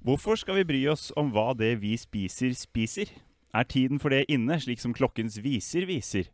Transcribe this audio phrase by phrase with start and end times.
[0.00, 3.10] Hvorfor skal vi bry oss om hva det vi spiser, spiser?
[3.52, 6.30] Er tiden for det inne, slik som klokkens viser viser?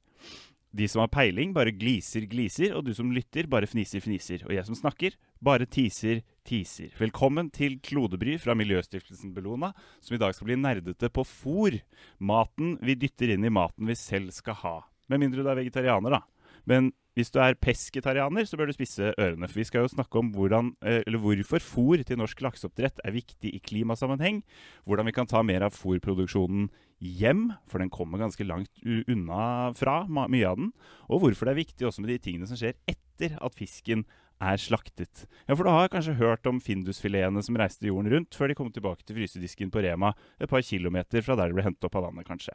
[0.71, 4.45] De som har peiling, bare gliser, gliser, og du som lytter, bare fniser, fniser.
[4.47, 6.93] Og jeg som snakker, bare teaser, teaser.
[7.01, 11.81] Velkommen til Klodebry fra Miljøstiftelsen Bellona, som i dag skal bli nerdete på fôr.
[12.23, 14.77] Maten vi dytter inn i maten vi selv skal ha.
[15.11, 16.23] Med mindre du er vegetarianer, da.
[16.71, 19.49] Men hvis du er pesketarianer, så bør du spisse ørene.
[19.49, 23.55] For vi skal jo snakke om hvordan, eh, hvorfor fôr til norsk lakseoppdrett er viktig
[23.57, 24.43] i klimasammenheng.
[24.85, 26.69] Hvordan vi kan ta mer av fôrproduksjonen
[27.01, 30.73] hjem, for den kommer ganske langt unna fra, mye av den.
[31.09, 34.05] Og hvorfor det er viktig også med de tingene som skjer etter at fisken
[34.41, 35.25] er slaktet.
[35.49, 38.69] Ja, For du har kanskje hørt om findusfiletene som reiste jorden rundt før de kom
[38.73, 42.11] tilbake til frysedisken på Rema et par kilometer fra der de ble hentet opp av
[42.11, 42.53] vannet, kanskje.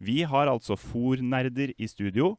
[0.00, 2.36] Vi har altså fòrnerder i studio.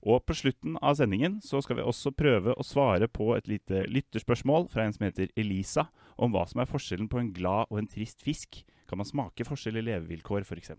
[0.00, 3.82] Og på slutten av sendingen så skal vi også prøve å svare på et lite
[3.92, 7.82] lytterspørsmål fra en som heter Elisa, om hva som er forskjellen på en glad og
[7.82, 8.62] en trist fisk.
[8.88, 10.72] Kan man smake forskjell i levevilkår, f.eks.?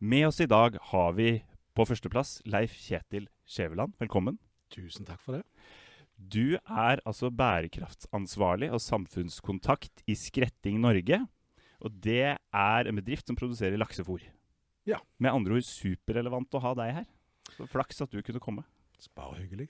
[0.00, 1.42] Med oss i dag har vi
[1.76, 3.94] på førsteplass Leif Kjetil Skjæveland.
[4.00, 4.38] Velkommen.
[4.72, 5.44] Tusen takk for det.
[6.16, 11.20] Du er altså bærekraftsansvarlig og samfunnskontakt i Skretting Norge.
[11.84, 14.22] Og det er en bedrift som produserer laksefôr.
[14.88, 15.00] Ja.
[15.18, 17.08] Med andre ord superrelevant å ha deg her.
[17.54, 18.64] Så Flaks at du kunne komme.
[19.14, 19.68] Bare hyggelig.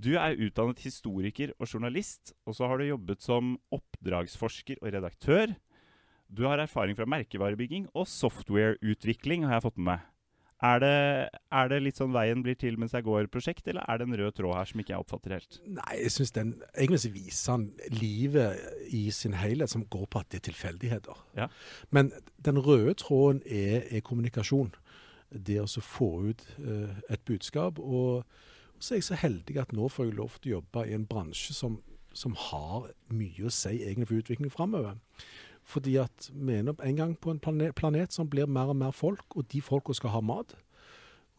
[0.00, 5.52] Du er utdannet historiker og journalist, og så har du jobbet som oppdragsforsker og redaktør.
[6.30, 10.06] Du har erfaring fra merkevarebygging og softwareutvikling, har jeg fått med meg.
[10.60, 10.96] Er det,
[11.56, 14.34] er det, litt sånn veien blir til mens jeg går-prosjekt, eller er det en rød
[14.36, 15.56] tråd her som ikke jeg oppfatter helt?
[15.64, 17.64] Nei, jeg syns den egentlig viser han
[17.96, 21.22] livet i sin helhet, som går på at det er tilfeldigheter.
[21.38, 21.48] Ja.
[21.96, 22.12] Men
[22.44, 24.74] den røde tråden er, er kommunikasjon
[25.30, 27.78] det å få ut uh, et budskap.
[27.78, 30.86] Og, og, så er jeg så heldig at nå får jeg lov til å jobbe
[30.88, 31.78] i en bransje som,
[32.12, 34.98] som har mye å si egentlig for utvikling framover.
[35.70, 38.96] Fordi at vi er en gang på en planet, planet, som blir mer og mer
[38.96, 40.56] folk, og de folka skal ha mat.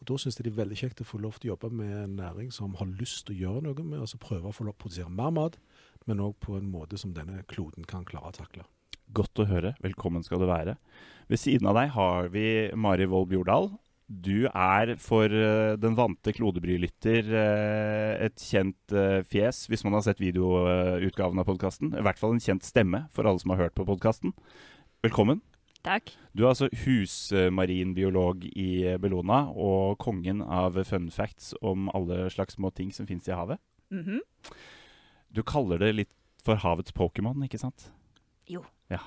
[0.00, 1.92] Og Da syns jeg det er veldig kjekt å få lov til å jobbe med
[1.94, 4.74] en næring som har lyst til å gjøre noe med, altså prøve å få lov
[4.74, 5.58] til å produsere mer mat,
[6.06, 8.66] men òg på en måte som denne kloden kan klare å takle.
[9.12, 9.74] Godt å høre.
[9.84, 10.74] Velkommen skal du være.
[11.30, 13.68] Ved siden av deg har vi Mari Wold Bjordal.
[14.12, 20.04] Du er for uh, den vante klodebrylytter uh, et kjent uh, fjes, hvis man har
[20.04, 21.94] sett videoutgaven av podkasten.
[21.96, 24.34] I hvert fall en kjent stemme for alle som har hørt på podkasten.
[25.06, 25.40] Velkommen.
[25.82, 26.12] Takk.
[26.36, 32.70] Du er altså husmarinbiolog i Bellona og kongen av fun facts om alle slags små
[32.76, 33.58] ting som fins i havet.
[33.90, 34.20] Mm -hmm.
[35.32, 36.14] Du kaller det litt
[36.44, 37.90] for havets Pokémon, ikke sant?
[38.46, 38.64] Jo.
[38.90, 39.00] Ja.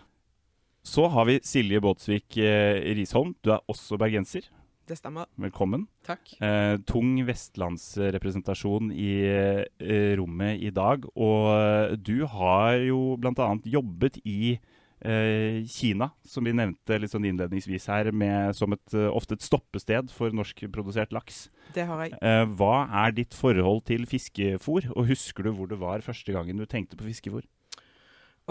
[0.83, 3.35] Så har vi Silje Båtsvik Risholm.
[3.43, 4.49] Du er også bergenser.
[4.85, 5.25] Det stemmer.
[5.41, 5.87] Velkommen.
[6.05, 6.35] Takk.
[6.45, 11.07] Eh, tung vestlandsrepresentasjon i eh, rommet i dag.
[11.17, 13.47] Og du har jo bl.a.
[13.65, 14.59] jobbet i
[15.01, 19.45] eh, Kina, som vi nevnte litt sånn innledningsvis her, med, som et, eh, ofte et
[19.45, 21.47] stoppested for norskprodusert laks.
[21.73, 22.15] Det har jeg.
[22.21, 26.61] Eh, hva er ditt forhold til fiskefôr, og husker du hvor det var første gangen
[26.61, 27.45] du tenkte på fiskefôr?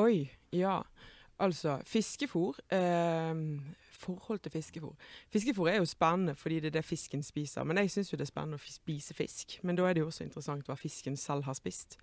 [0.03, 0.81] Oi, ja.
[1.43, 3.35] Altså, fiskefôr eh,
[3.97, 4.95] forhold til fiskefôr.
[5.33, 7.65] Fiskefôr er jo spennende fordi det er det fisken spiser.
[7.65, 9.59] Men jeg syns jo det er spennende å spise fisk.
[9.63, 11.99] Men da er det jo også interessant hva fisken selv har spist.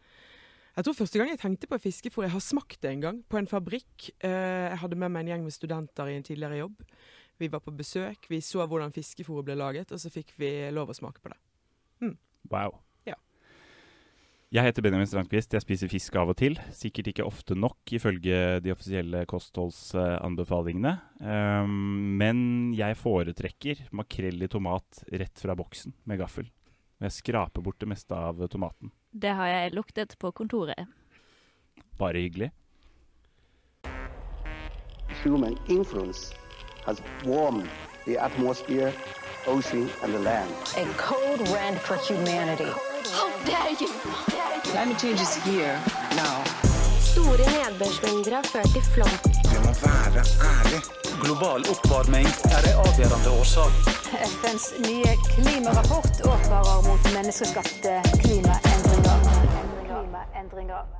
[0.71, 3.39] Jeg tror første gang jeg tenkte på fiskefôr Jeg har smakt det en gang på
[3.39, 4.11] en fabrikk.
[4.23, 6.85] Eh, jeg hadde med meg en gjeng med studenter i en tidligere jobb.
[7.41, 8.29] Vi var på besøk.
[8.29, 11.39] Vi så hvordan fiskefôret ble laget, og så fikk vi lov å smake på det.
[12.05, 12.15] Mm.
[12.53, 12.79] Wow.
[14.51, 15.53] Jeg heter Benjamin Strandquist.
[15.55, 16.57] Jeg spiser fisk av og til.
[16.75, 20.91] Sikkert ikke ofte nok, ifølge de offisielle kostholdsanbefalingene.
[21.23, 22.41] Um, men
[22.75, 26.51] jeg foretrekker makrell i tomat rett fra boksen med gaffel.
[26.99, 28.91] Jeg skraper bort det meste av tomaten.
[29.15, 30.83] Det har jeg luktet på kontoret.
[31.95, 32.51] Bare hyggelig.
[35.23, 36.35] Human influence
[36.83, 37.71] has warmed
[38.03, 38.91] the atmosphere,
[39.47, 40.51] ocean and the land.
[40.75, 42.90] A code red for humanity.
[47.11, 49.13] Store nedbørsmengder har ført til flom.
[49.51, 50.81] Vi må være ærlig.
[51.23, 53.73] Global oppvarming er en avgjørende årsak.
[54.41, 59.41] FNs nye klimarapport advarer mot menneskeskapte klimaendringer.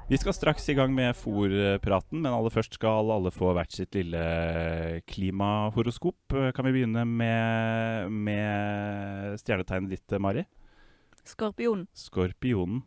[0.09, 3.95] Vi skal straks i gang med fòrpraten, men aller først skal alle få hvert sitt
[3.95, 4.23] lille
[5.07, 6.33] klimahoroskop.
[6.55, 10.43] Kan vi begynne med, med stjernetegnet ditt, Mari?
[11.27, 11.87] Skorpionen.
[11.93, 12.83] Skorpionen.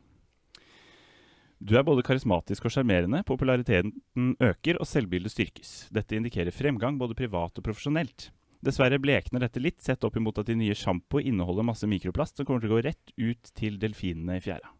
[1.65, 5.75] Du er både karismatisk og sjarmerende, populariteten øker og selvbildet styrkes.
[5.95, 8.29] Dette indikerer fremgang både privat og profesjonelt.
[8.65, 12.49] Dessverre blekner dette litt, sett opp imot at de nye sjampo inneholder masse mikroplast som
[12.49, 14.73] kommer til å gå rett ut til delfinene i fjæra.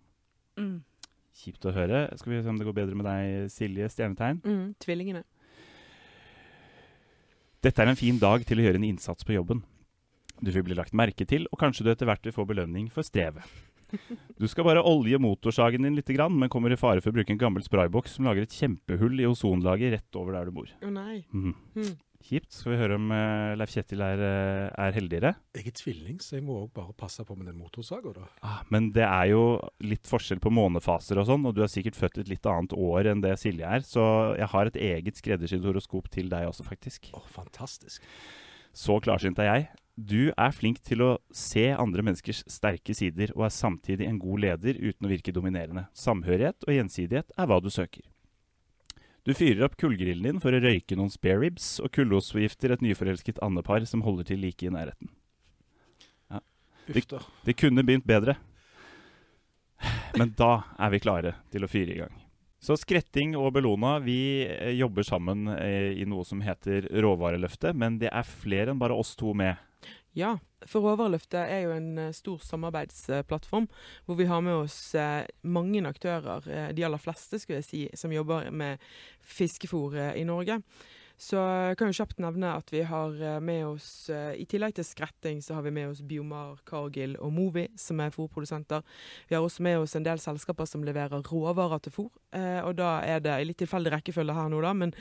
[0.61, 0.79] Mm.
[1.35, 2.07] Kjipt å høre.
[2.21, 4.41] Skal vi se om det går bedre med deg, Silje Stjernetegn?
[4.45, 5.25] Mm, tvillingene.
[7.65, 9.65] Dette er en fin dag til å gjøre en innsats på jobben.
[10.41, 13.07] Du vil bli lagt merke til, og kanskje du etter hvert vil få belønning for
[13.07, 13.45] strevet.
[14.41, 17.39] Du skal bare olje motorsagen din litt, men kommer i fare for å bruke en
[17.39, 20.73] gammel sprayboks som lager et kjempehull i ozonlaget rett over der du bor.
[20.83, 21.21] Å nei.
[21.31, 21.55] Mm.
[21.79, 21.93] Mm.
[22.25, 22.55] Kjipt.
[22.57, 25.35] Skal vi høre om uh, Leif Kjetil er, eh, er heldigere?
[25.59, 28.25] Jeg er tvilling, så jeg må òg bare passe på med den motorsaga, da.
[28.41, 29.43] Ah, men det er jo
[29.85, 33.11] litt forskjell på månefaser og sånn, og du er sikkert født et litt annet år
[33.13, 34.07] enn det Silje er, så
[34.41, 37.13] jeg har et eget skreddersydd horoskop til deg også, faktisk.
[37.13, 38.09] Å, fantastisk.
[38.75, 39.69] Så klarsynt er jeg.
[39.95, 44.43] Du er flink til å se andre menneskers sterke sider, og er samtidig en god
[44.43, 45.87] leder uten å virke dominerende.
[45.95, 48.03] Samhørighet og gjensidighet er hva du søker.
[49.25, 53.87] Du fyrer opp kullgrillen din for å røyke noen spareribs, og kullosforgifter et nyforelsket andepar
[53.89, 55.15] som holder til like i nærheten.
[56.85, 57.23] Uff da.
[57.47, 58.37] Det kunne begynt bedre.
[60.19, 62.21] Men da er vi klare til å fyre i gang.
[62.65, 67.99] Så Skretting og Bellona vi eh, jobber sammen eh, i noe som heter Råvareløftet, men
[68.01, 69.61] det er flere enn bare oss to med.
[70.15, 70.37] Ja,
[70.71, 73.67] for Overløftet er jo en eh, stor samarbeidsplattform
[74.07, 77.81] hvor vi har med oss eh, mange aktører, eh, de aller fleste skulle jeg si,
[77.99, 78.83] som jobber med
[79.27, 80.61] fiskefôr eh, i Norge.
[81.19, 84.75] Så jeg kan jo kjapt nevne at vi har eh, med oss, eh, i tillegg
[84.75, 88.83] til skretting, så har vi med oss Biomar, Cargill og Movi, som er fôrprodusenter.
[89.29, 92.11] Vi har også med oss en del selskaper som leverer råvarer til fôr.
[92.35, 94.95] Eh, og da er det litt tilfeldig rekkefølge her nå, da, men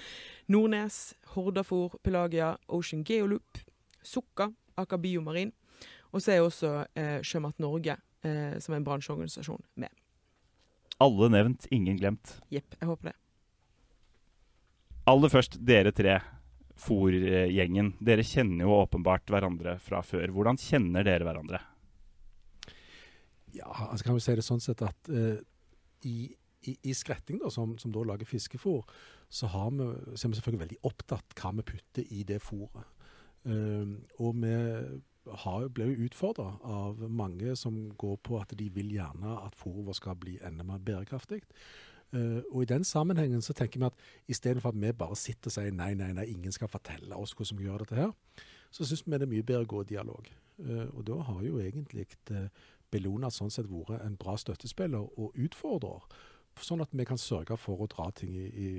[0.53, 3.61] Nordnes, Hordafôr, Pelagia, Ocean Geoloop,
[4.05, 5.51] Sukka, Aker Biomarin.
[6.13, 9.89] Og så er også eh, Sjømat Norge, eh, som er en bransjeorganisasjon, med.
[11.01, 12.37] Alle nevnt, ingen glemt.
[12.53, 13.17] Jepp, jeg håper det.
[15.09, 16.19] Aller først, dere tre,
[16.83, 17.93] Fòr-gjengen.
[18.03, 20.31] Dere kjenner jo åpenbart hverandre fra før.
[20.33, 21.59] Hvordan kjenner dere hverandre?
[23.53, 25.41] Ja, altså kan vi si det sånn sett at eh,
[26.09, 26.31] i,
[26.65, 28.81] i, i Skretting, da, som, som da lager fiskefôr,
[29.29, 32.89] så, har vi, så er vi selvfølgelig veldig opptatt hva vi putter i det fôret.
[33.45, 34.53] Eh, og vi
[35.43, 39.95] har, ble jo utfordra av mange som går på at de vil gjerne at fôret
[39.99, 41.43] skal bli enda mer bærekraftig.
[42.13, 45.55] Uh, og I den sammenhengen så tenker vi at istedenfor at vi bare sitter og
[45.55, 48.11] sier nei, nei, nei, ingen skal fortelle oss hvordan vi gjør dette her,
[48.69, 50.29] så syns vi det er mye bedre å gå i dialog.
[50.59, 52.45] Uh, og da har jo egentlig uh,
[52.93, 56.05] Bellona sånn sett vært en bra støttespiller og utfordrer,
[56.61, 58.69] sånn at vi kan sørge for å dra ting i, i,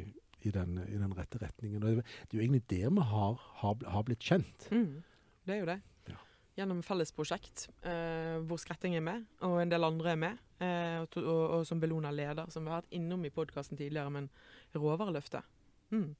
[0.45, 1.83] i, den, i den rette retningen.
[1.83, 4.69] Og det, det er jo egentlig det vi har, har, har blitt kjent.
[4.71, 5.03] Mm,
[5.45, 5.79] det er jo det.
[6.13, 6.19] Ja.
[6.61, 10.43] Gjennom felles prosjekt eh, hvor Skretting er med, og en del andre er med.
[10.65, 14.13] Eh, og, og, og som Bellona leder, som vi har vært innom i podkasten tidligere,
[14.15, 14.31] men
[14.75, 15.47] Råvareløftet.
[15.95, 16.13] Mm.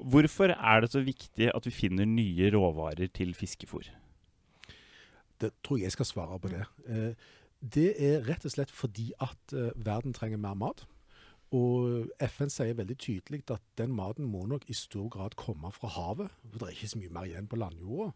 [0.00, 3.90] Hvorfor er det så viktig at vi finner nye råvarer til fiskefôr?
[5.40, 6.64] Det tror jeg jeg skal svare på det.
[6.88, 7.12] Eh,
[7.60, 10.86] det er rett og slett fordi at eh, verden trenger mer mat.
[11.56, 15.90] Og FN sier veldig tydelig at den maten må nok i stor grad komme fra
[15.90, 16.30] havet.
[16.44, 18.12] For det er ikke så mye mer igjen på landjorda.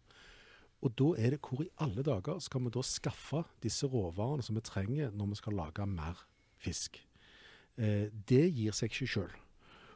[0.85, 4.55] Og da er det hvor i alle dager skal vi da skaffe disse råvarene som
[4.55, 6.21] vi trenger når vi skal lage mer
[6.61, 6.99] fisk.
[7.77, 9.35] Eh, det gir seg ikke sjøl.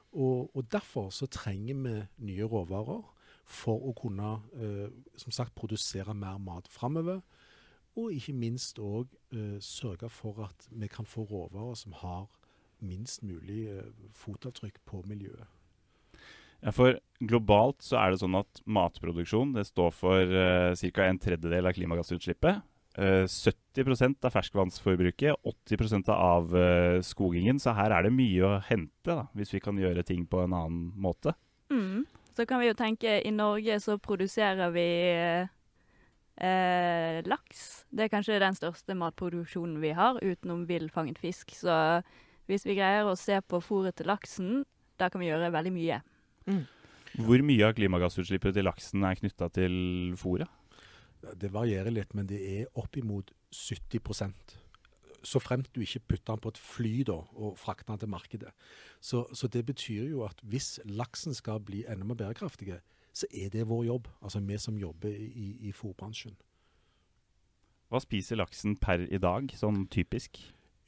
[0.09, 1.95] Og, og derfor så trenger vi
[2.31, 3.03] nye råvarer
[3.49, 4.87] for å kunne eh,
[5.17, 7.21] som sagt, produsere mer mat framover.
[7.99, 12.27] Og ikke minst òg eh, sørge for at vi kan få råvarer som har
[12.85, 13.87] minst mulig eh,
[14.17, 15.47] fotavtrykk på miljøet.
[16.59, 21.05] Ja, for globalt så er det sånn at matproduksjon det står for uh, ca.
[21.05, 22.59] en tredjedel av klimagassutslippet.
[22.99, 27.03] Uh, 70% av ferskvannsforbruket, 80 av avskogingen.
[27.07, 27.61] skogingen.
[27.63, 30.57] Så her er det mye å hente, da, hvis vi kan gjøre ting på en
[30.57, 31.35] annen måte.
[31.71, 32.03] Mm.
[32.35, 34.89] Så kan vi jo tenke i Norge så produserer vi
[36.43, 37.85] uh, laks.
[37.91, 41.55] Det er kanskje den største matproduksjonen vi har, utenom villfanget fisk.
[41.55, 41.71] Så
[42.49, 44.63] hvis vi greier å se på fôret til laksen,
[44.99, 45.99] da kan vi gjøre veldig mye.
[47.19, 49.75] Hvor mye av klimagassutslippet til laksen er knytta til
[50.19, 50.49] fôret?
[51.19, 54.53] Det varierer litt, men det er oppimot 70%
[55.27, 58.51] Så fremt du ikke putter den på et fly da, og frakter den til markedet.
[59.03, 62.77] Så, så det betyr jo at hvis laksen skal bli enda mer bærekraftig,
[63.11, 64.07] så er det vår jobb.
[64.21, 66.37] Altså vi som jobber i, i fôrbransjen.
[67.89, 70.39] Hva spiser laksen per i dag, sånn typisk?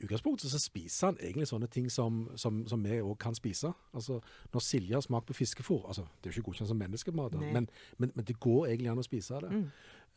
[0.02, 3.70] Utgangspunktet så spiser han egentlig sånne ting som, som, som vi òg kan spise.
[3.94, 4.20] Altså,
[4.54, 7.68] Når Silje har smakt på fiskefôr altså, Det er jo ikke godkjent som menneskemat, men,
[7.98, 9.52] men, men det går egentlig an å spise det.
[9.52, 9.68] Mm.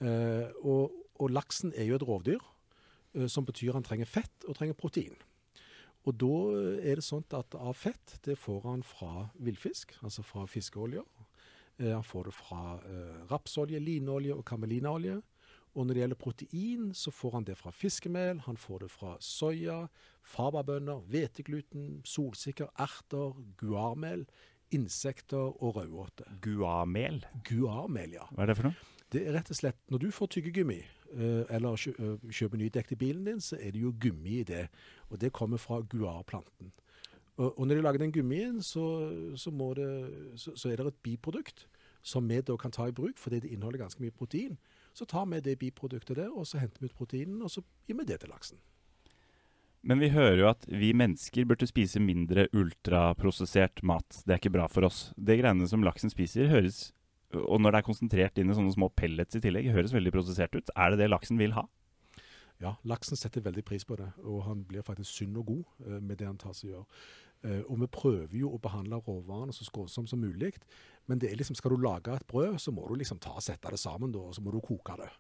[0.05, 2.43] Uh, og, og laksen er jo et rovdyr,
[3.19, 5.15] uh, som betyr han trenger fett og trenger protein.
[6.05, 6.35] Og da
[6.85, 11.05] er det sånn at av fett, det får han fra villfisk, altså fra fiskeoljer.
[11.81, 12.65] Uh, han får det fra
[13.31, 15.21] rapsolje, linolje og kamelinaolje.
[15.75, 19.17] Og når det gjelder protein, så får han det fra fiskemel, han får det fra
[19.23, 19.81] soya,
[20.23, 24.23] fababønner, hvetegluten, solsikker, erter, guarmel,
[24.75, 26.27] insekter og rødåte.
[26.43, 27.25] Guarmel?
[27.49, 28.29] Guarmel, ja.
[28.31, 28.93] Hva er det for noe?
[29.15, 30.79] Det er rett og slett Når du får tyggegummi,
[31.15, 34.47] eh, eller eh, kjøper ny dekk til bilen din, så er det jo gummi i
[34.49, 34.69] det.
[35.11, 36.73] Og det kommer fra guarplanten.
[37.37, 39.89] Og, når de lager den gummien, så, så, det,
[40.39, 41.67] så, så er det et biprodukt
[42.05, 44.59] som vi da kan ta i bruk, fordi det inneholder ganske mye protein.
[44.95, 47.99] Så tar vi det biproduktet der, og så henter vi ut proteinen, og så gir
[47.99, 48.61] vi det til laksen.
[49.85, 54.23] Men vi hører jo at vi mennesker burde spise mindre ultraprosessert mat.
[54.25, 55.11] Det er ikke bra for oss.
[55.17, 56.93] Det greiene som laksen spiser, høres
[57.35, 60.55] Og når det er konsentrert inn i sånne små pellets i tillegg, høres veldig prosessert
[60.55, 60.71] ut.
[60.79, 61.65] Er det det laksen vil ha?
[62.63, 65.99] Ja, laksen setter veldig pris på det, og han blir faktisk sunn og god eh,
[65.99, 66.85] med det han tar seg gjør.
[67.45, 70.55] Eh, og vi prøver jo å behandle råvarene så skånsomt som mulig,
[71.11, 73.45] men det er liksom, skal du lage et brød, så må du liksom ta og
[73.45, 75.11] sette det sammen, da, og så må du koke det.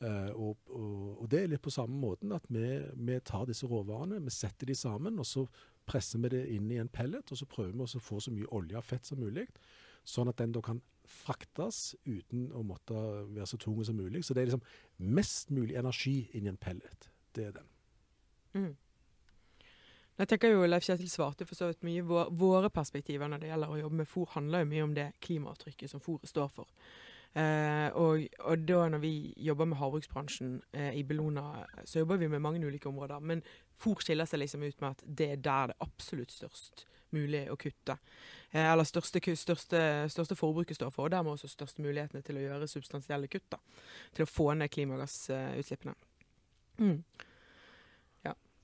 [0.00, 2.64] Eh, og, og, og det er litt på samme måten at vi,
[2.96, 5.44] vi tar disse råvarene, vi setter de sammen, og så
[5.86, 8.50] presser vi det inn i en pellet, og så prøver vi å få så mye
[8.56, 9.46] olje og fett som mulig,
[10.08, 12.98] sånn at den da kan fraktes uten å måtte
[13.30, 14.22] være så tung som mulig.
[14.24, 17.10] Så det er liksom mest mulig energi inn i en pellet.
[17.34, 17.68] Det er den.
[18.54, 18.72] Mm.
[20.20, 22.02] Jeg tenker jo Leif Kjetil svarte for så vidt mye.
[22.04, 25.92] Våre perspektiver når det gjelder å jobbe med fôr, handler jo mye om det klimaavtrykket
[25.92, 26.68] som fôret står for.
[27.32, 32.28] Eh, og, og, da når vi jobber med havbruksbransjen eh, i Bellona, så jobber vi
[32.28, 33.22] med mange ulike områder.
[33.24, 33.40] Men
[33.80, 36.84] fôr skiller seg liksom ut med at det er der det absolutt størst
[37.16, 37.96] mulig å kutte.
[38.50, 39.80] Eh, eller største, største,
[40.12, 43.56] største, forbruket står for, og dermed også største mulighetene til å gjøre substansielle kutt.
[44.12, 45.96] Til å få ned klimagassutslippene.
[46.80, 47.00] Mm.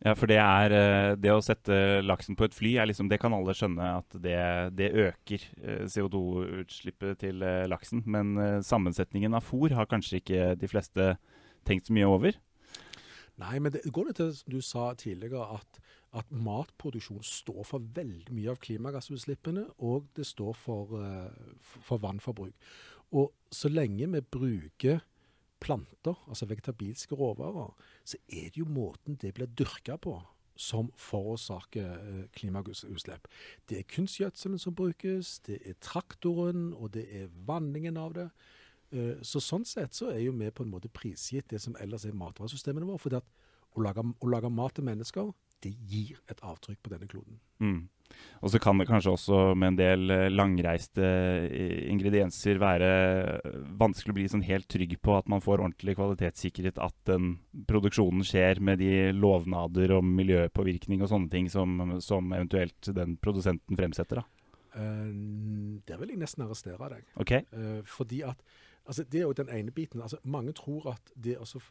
[0.04, 0.12] Ja.
[0.14, 3.92] for det er Det å sette laksen på et fly, liksom, det kan alle skjønne
[4.02, 4.36] at det,
[4.76, 5.46] det øker
[5.88, 8.04] CO2-utslippet til laksen.
[8.04, 11.14] Men sammensetningen av fôr har kanskje ikke de fleste
[11.66, 12.36] tenkt så mye over?
[13.36, 15.80] Nei, men det går det til, du sa tidligere, at,
[16.16, 20.94] at matproduksjon står for veldig mye av klimagassutslippene, og det står for,
[21.60, 22.54] for, vannforbruk.
[23.16, 25.04] Og så lenge vi bruker
[25.66, 27.75] planter, altså vegetabilske råvarer,
[28.06, 30.20] så er det jo måten det blir dyrka på
[30.56, 33.26] som forårsaker uh, klimagassutslipp.
[33.68, 38.30] Det er kunstgjødselen som brukes, det er traktoren, og det er vanningen av det.
[38.94, 42.06] Eh, så Sånn sett så er jo vi på en måte prisgitt det som ellers
[42.06, 43.02] er matvaresystemene våre.
[43.02, 45.32] For å lage, å lage mat til mennesker,
[45.66, 47.38] det gir et avtrykk på denne kloden.
[47.61, 47.85] Mm.
[48.44, 52.90] Og så kan det kanskje også med en del eh, langreiste eh, ingredienser være
[53.80, 57.35] vanskelig å bli sånn helt trygg på at man får ordentlig kvalitetssikkerhet, at den
[57.68, 63.78] produksjonen skjer med de lovnader om miljøpåvirkning og sånne ting som, som eventuelt den produsenten
[63.78, 64.23] fremsetter.
[64.23, 64.28] da.
[64.76, 67.04] Uh, der vil jeg nesten arrestere deg.
[67.16, 67.46] Okay.
[67.56, 68.42] Uh, fordi at
[68.85, 70.02] altså, Det er jo den ene biten.
[70.04, 71.62] Altså, mange tror at det også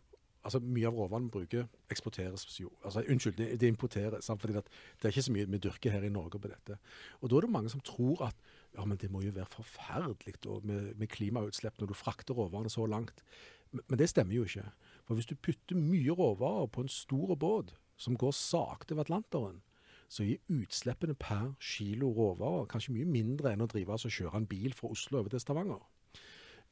[0.46, 4.30] altså Mye av råvannet vi bruker, eksporteres jo altså Unnskyld, det, det importeres.
[4.30, 4.64] fordi det
[5.04, 6.78] er ikke så mye vi dyrker her i Norge på dette.
[7.22, 8.36] Og Da er det mange som tror at
[8.76, 12.86] ja, men det må jo være forferdelig med, med klimautslipp når du frakter råvarene så
[12.86, 13.24] langt.
[13.72, 14.68] Men, men det stemmer jo ikke.
[15.08, 19.62] For hvis du putter mye råvarer på en stor båt som går sakte ved Atlanteren,
[20.10, 24.50] så gir utslippene per kilo råvarer kanskje mye mindre enn å drive altså kjøre en
[24.50, 25.82] bil fra Oslo over til Stavanger.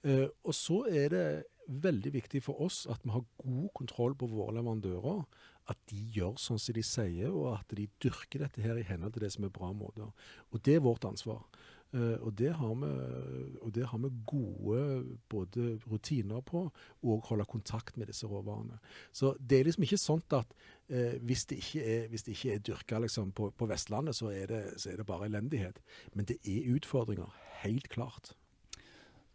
[0.03, 1.25] Uh, og så er det
[1.67, 5.24] veldig viktig for oss at vi har god kontroll på våre leverandører.
[5.72, 9.15] At de gjør sånn som de sier, og at de dyrker dette her i henhold
[9.15, 10.10] til det som er bra måter.
[10.51, 11.45] Og det er vårt ansvar.
[11.93, 12.89] Uh, og, det har vi,
[13.75, 14.79] det har vi gode
[15.29, 16.65] både rutiner på,
[17.05, 18.79] og holde kontakt med disse råvarene.
[19.13, 20.55] Så det er liksom ikke sånn at
[20.89, 24.33] uh, hvis det ikke er, hvis det ikke er dyrka liksom, på, på, Vestlandet, så
[24.33, 25.79] er, det, så er det bare elendighet.
[26.17, 27.29] Men det er utfordringer,
[27.62, 28.33] helt klart.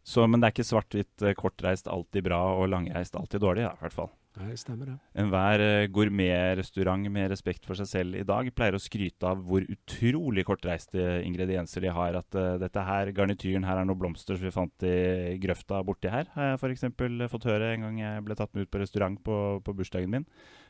[0.08, 3.84] Så, men det er ikke svart-hvitt kortreist alltid bra og langreist alltid dårlig, ja, i
[3.84, 4.08] hvert fall.
[4.38, 4.96] Nei, stemmer det.
[5.18, 9.64] Enhver uh, gourmetrestaurant med respekt for seg selv i dag pleier å skryte av hvor
[9.64, 12.18] utrolig kortreiste ingredienser de har.
[12.20, 16.12] At uh, dette her, garnityren her er noen blomster som vi fant i grøfta borti
[16.12, 16.30] her.
[16.36, 16.86] Har jeg f.eks.
[17.34, 19.36] fått høre en gang jeg ble tatt med ut på restaurant på,
[19.66, 20.28] på bursdagen min.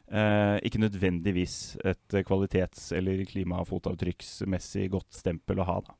[0.08, 5.97] Uh, ikke nødvendigvis et kvalitets- eller klimafotavtrykksmessig godt stempel å ha, da.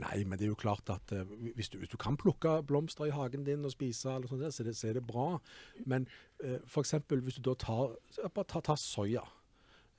[0.00, 1.24] Nei, men det er jo klart at uh,
[1.56, 4.54] hvis, du, hvis, du, kan plukke blomster i hagen din og spise, eller sånt der,
[4.54, 5.38] så, det, så er det bra.
[5.86, 6.08] Men
[6.44, 6.94] uh, f.eks.
[7.08, 7.94] hvis du da tar,
[8.34, 9.26] tar, tar soya.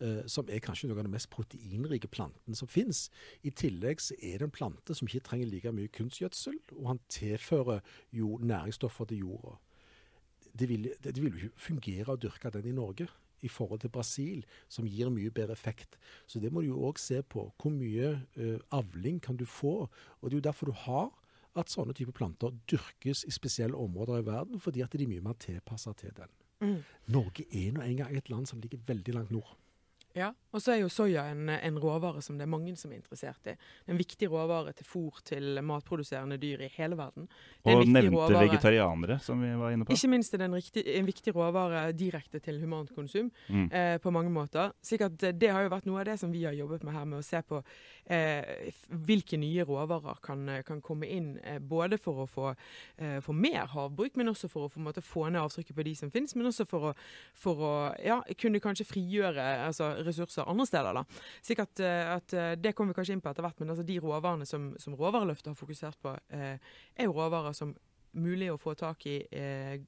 [0.02, 3.04] Uh, som er kanskje noe av den mest proteinrike planten som finnes.
[3.46, 7.02] I tillegg så er det en plante som ikke trenger like mye kunstgjødsel, og han
[7.14, 7.84] tilfører
[8.18, 9.60] jo næringsstoffer til jorda.
[10.58, 13.94] Det vil, det vil jo ikke fungere å dyrke den i Norge i forhold til
[13.94, 15.98] Brasil, som gir mye bedre effekt.
[16.28, 17.48] Så det må du jo òg se på.
[17.58, 19.88] Hvor mye uh, avling kan du få?
[20.22, 21.10] Og det er jo derfor du har
[21.60, 25.26] at sånne typer planter dyrkes i spesielle områder i verden, fordi at de er mye
[25.26, 26.32] mer tilpassa til den.
[26.62, 26.78] Mm.
[27.12, 29.58] Norge er nå engang et land som ligger veldig langt nord.
[30.16, 32.98] Ja, og så er jo soya en, en råvare som det er mange som er
[33.00, 33.54] interessert i.
[33.88, 37.30] En viktig råvare til fôr til matproduserende dyr i hele verden.
[37.64, 39.94] Er Og nevnte råvare- vegetarianere, som vi var inne på.
[39.96, 43.70] Ikke minst er det en, riktig, en viktig råvare direkte til humant konsum Mm.
[43.72, 44.74] eh, på mange måter.
[44.74, 47.06] At eh, Det har jo vært noe av det som vi har jobbet med her,
[47.06, 47.64] med å se på
[48.12, 51.40] eh, hvilke nye råvarer kan, eh, kan komme inn.
[51.44, 52.56] Eh, både for å få,
[52.98, 55.96] eh, få mer havbruk, men også for å for måte, få ned avtrykket på de
[55.96, 56.36] som finnes.
[56.36, 56.96] Men også for å,
[57.34, 61.00] for å ja, kunne kanskje frigjøre altså, ressurser andre steder.
[61.00, 61.06] da.
[61.42, 63.86] Slik at, eh, at eh, Det kommer vi kanskje inn på etter hvert, men altså,
[63.88, 66.58] de råvarene som, som Råvareløftet har fokusert på, eh,
[66.96, 67.76] er jo råvarer som
[68.18, 69.80] mulig å få tak i eh,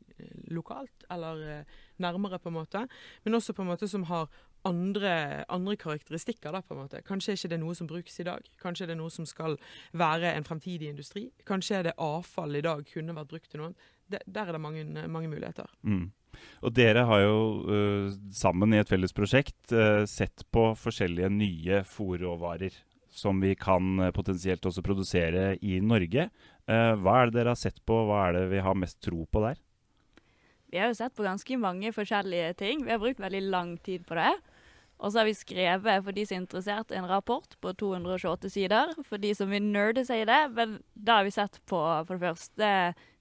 [0.54, 2.86] lokalt, eller eh, nærmere, på en måte.
[3.24, 4.30] Men også på en måte som har
[4.68, 6.52] andre, andre karakteristikker.
[6.52, 7.04] da, på en måte.
[7.04, 8.48] Kanskje er ikke det noe som brukes i dag.
[8.62, 9.58] Kanskje er det noe som skal
[9.92, 11.30] være en fremtidig industri.
[11.48, 13.74] Kanskje er det avfall i dag kunne vært brukt til noe.
[14.08, 15.68] Det, der er det mange, mange muligheter.
[15.84, 16.12] Mm.
[16.64, 17.38] Og dere har jo
[17.68, 22.82] uh, sammen i et felles prosjekt uh, sett på forskjellige nye fòrråvarer
[23.14, 26.30] som vi kan øh, potensielt også produsere i Norge.
[26.68, 29.26] Eh, hva er det dere har sett på, hva er det vi har mest tro
[29.30, 29.62] på der?
[30.74, 32.82] Vi har jo sett på ganske mange forskjellige ting.
[32.86, 34.34] Vi har brukt veldig lang tid på det.
[35.04, 38.94] Og så har vi skrevet, for de som er interessert, en rapport på 228 sider.
[39.06, 40.42] For de som vil nerde seg i det.
[40.58, 42.72] Men da har vi sett på for det første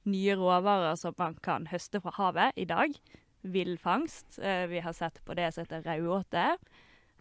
[0.04, 2.94] nye råvarer som man kan høste fra havet i dag.
[3.42, 4.38] Villfangst.
[4.42, 6.56] Eh, vi har sett på det som heter raudåte.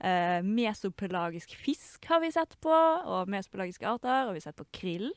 [0.01, 4.27] Eh, mesopelagisk fisk har vi sett på, og mesopelagiske arter.
[4.27, 5.11] Og vi har sett på krill.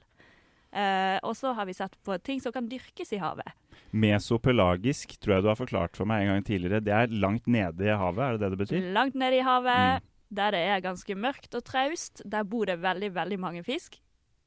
[0.74, 3.52] Eh, og så har vi sett på ting som kan dyrkes i havet.
[3.94, 6.82] Mesopelagisk tror jeg du har forklart for meg en gang tidligere.
[6.84, 8.88] Det er langt nede i havet, er det det det betyr?
[8.96, 10.08] Langt nede i havet, Mm.
[10.34, 12.22] der det er ganske mørkt og traust.
[12.28, 14.00] Der bor det veldig, veldig mange fisk.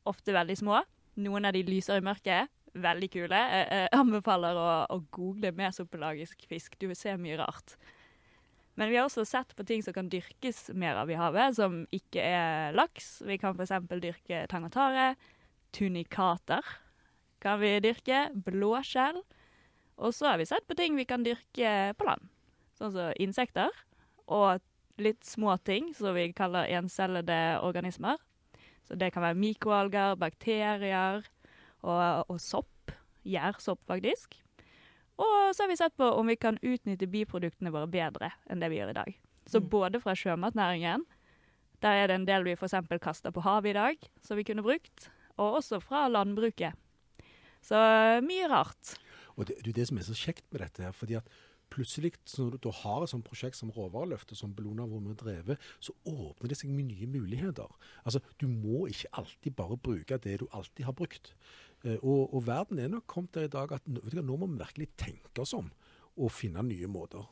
[0.06, 0.82] Ofte veldig små.
[1.18, 2.50] Noen av de lyser i mørket.
[2.84, 3.38] Veldig kule.
[3.38, 6.78] Jeg, anbefaler å, å google mesopelagisk fisk.
[6.80, 7.78] Du vil se mye rart.
[8.78, 11.80] Men vi har også sett på ting som kan dyrkes mer av i havet, som
[11.94, 13.24] ikke er laks.
[13.26, 13.74] Vi kan f.eks.
[13.90, 15.16] dyrke tang og tare.
[15.74, 16.66] Tunikater
[17.42, 18.28] kan vi dyrke.
[18.46, 19.24] Blåskjell.
[19.98, 22.30] Og så har vi sett på ting vi kan dyrke på land.
[22.78, 23.74] Sånn som insekter.
[24.30, 24.62] Og
[25.02, 28.22] litt små ting som vi kaller encellede organismer.
[28.88, 31.26] Så det kan være mikroalger, bakterier
[31.84, 32.92] og, og sopp.
[33.28, 34.38] Gjærsopp, faktisk.
[35.18, 38.70] Og så har vi sett på om vi kan utnytte biproduktene våre bedre enn det
[38.72, 39.14] vi gjør i dag.
[39.48, 39.70] Så Mm.
[39.70, 41.06] både fra sjømatnæringen,
[41.82, 42.74] der er det en del vi f.eks.
[43.02, 46.74] kaster på havet i dag, som vi kunne brukt, og også fra landbruket.
[47.62, 47.76] Så
[48.24, 48.96] mye rart.
[49.36, 51.28] Og det, det er det som er så kjekt med dette her, fordi at
[51.70, 55.92] plutselig når du har et sånt prosjekt som Råvareløftet, som Bellona hvor vi drevet, så
[56.08, 57.68] åpner det seg med nye muligheter.
[58.06, 61.34] Altså, Du må ikke alltid bare bruke det du alltid har brukt.
[61.86, 64.62] Eh, og, og verden er nok kommet der i dag at du nå må vi
[64.62, 65.70] virkelig tenke oss om
[66.18, 67.26] og finne nye måter.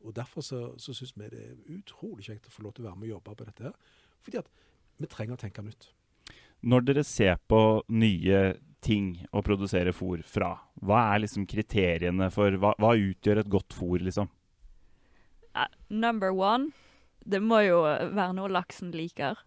[0.00, 2.90] Og Derfor så, så syns vi det er utrolig kjekt å få lov til å
[2.90, 3.68] være med og jobbe på dette.
[3.68, 4.48] her, Fordi at
[5.00, 5.90] vi trenger å tenke nytt.
[6.60, 7.60] Når dere ser på
[7.92, 8.40] nye
[8.84, 13.76] ting å produsere fôr fra, hva er liksom kriteriene for Hva, hva utgjør et godt
[13.76, 14.28] fôr, liksom?
[15.52, 16.70] Uh, number one,
[17.26, 19.40] det må jo være noe laksen liker.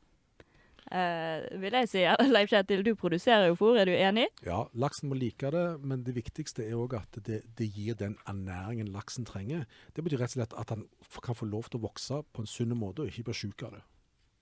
[0.92, 2.04] Eh, vil jeg si.
[2.36, 4.28] Leif Kjetil, du produserer jo fôr, er du enig?
[4.46, 8.18] Ja, laksen må like det, men det viktigste er òg at det, det gir den
[8.28, 9.68] ernæringen laksen trenger.
[9.96, 10.88] Det betyr rett og slett at han
[11.24, 13.78] kan få lov til å vokse på en sunn måte og ikke bli sjuk av
[13.78, 13.84] det.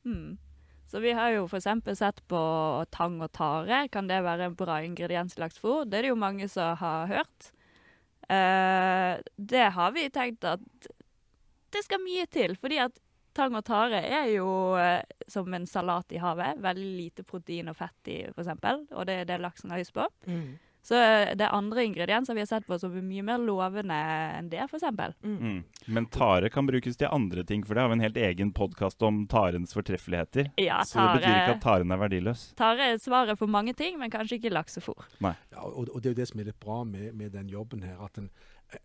[0.09, 0.39] Mm.
[0.91, 1.69] Så vi har jo f.eks.
[1.95, 2.39] sett på
[2.91, 3.85] tang og tare.
[3.93, 5.85] Kan det være en bra ingrediens i laksefôr?
[5.87, 7.51] Det er det jo mange som har hørt.
[8.27, 10.89] Eh, det har vi tenkt at
[11.71, 12.99] det skal mye til, fordi at
[13.37, 16.59] tang og tare er jo eh, som en salat i havet.
[16.63, 18.51] Veldig lite protein og fett i, f.eks.,
[18.91, 20.07] og det er det laksen har lyst på.
[20.83, 23.97] Så eh, det er andre ingredienser vi har sett på som er mye mer lovende
[24.37, 24.87] enn det, f.eks.
[25.21, 25.59] Mm.
[25.93, 29.01] Men tare kan brukes til andre ting, for det har vi en helt egen podkast
[29.05, 30.51] om tarens fortreffeligheter.
[30.61, 32.47] Ja, Så det betyr ikke at taren er verdiløs.
[32.57, 35.05] Tare er svaret på mange ting, men kanskje ikke laksefôr.
[35.21, 35.35] Nei.
[35.53, 37.85] Ja, og, og det er jo det som er litt bra med, med den jobben
[37.85, 38.31] her, at en,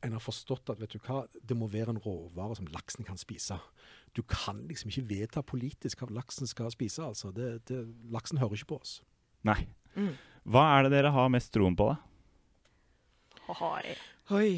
[0.04, 3.16] en har forstått at vet du hva, det må være en råvare som laksen kan
[3.20, 3.56] spise.
[4.14, 7.04] Du kan liksom ikke vedta politisk hva laksen skal spise.
[7.04, 7.32] altså.
[7.34, 8.98] Det, det, laksen hører ikke på oss.
[9.46, 9.60] Nei.
[9.96, 10.14] Mm.
[10.46, 11.98] Hva er det dere har mest troen på, da?
[14.34, 14.50] Oi.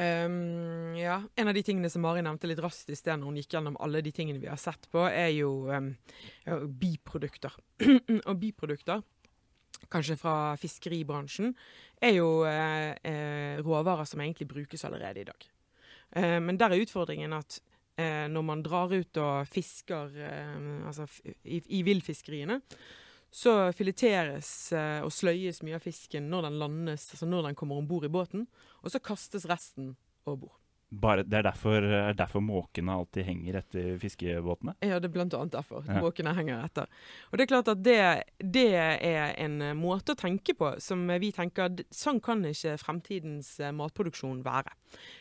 [0.00, 3.38] Um, ja, En av de tingene som Mari nevnte litt raskt i sted når hun
[3.40, 5.92] gikk gjennom alle de tingene vi har sett på, er jo um,
[6.46, 7.56] ja, biprodukter.
[8.28, 9.02] og biprodukter,
[9.92, 11.54] kanskje fra fiskeribransjen,
[12.00, 15.50] er jo uh, uh, råvarer som egentlig brukes allerede i dag.
[16.10, 17.60] Eh, men der er utfordringen at
[18.00, 20.56] eh, når man drar ut og fisker eh,
[20.88, 21.06] altså
[21.44, 22.60] i, i villfiskeriene,
[23.32, 27.78] Så fileteres eh, og sløyes mye av fisken når den landes, altså når den kommer
[27.78, 28.48] om bord i båten.
[28.82, 29.92] Og så kastes resten
[30.26, 30.59] over bord.
[30.90, 34.72] Bare, det er derfor, er derfor måkene alltid henger etter fiskebåtene?
[34.82, 35.84] Ja, det er blant annet derfor.
[35.86, 36.00] Ja.
[36.02, 36.88] Måkene henger etter.
[37.30, 37.98] Og det er klart at det,
[38.42, 43.52] det er en måte å tenke på som vi tenker at Sånn kan ikke fremtidens
[43.62, 44.72] eh, matproduksjon være.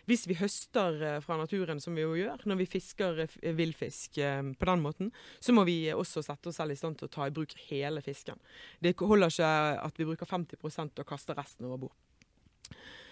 [0.10, 4.18] Hvis vi høster eh, fra naturen, som vi jo gjør, når vi fisker eh, villfisk
[4.18, 7.28] på den måten, så må vi også sette oss selv i stand til å ta
[7.30, 8.42] i bruk hele fisken.
[8.82, 9.54] Det holder ikke
[9.86, 11.98] at vi bruker 50% og kaster resten over bord.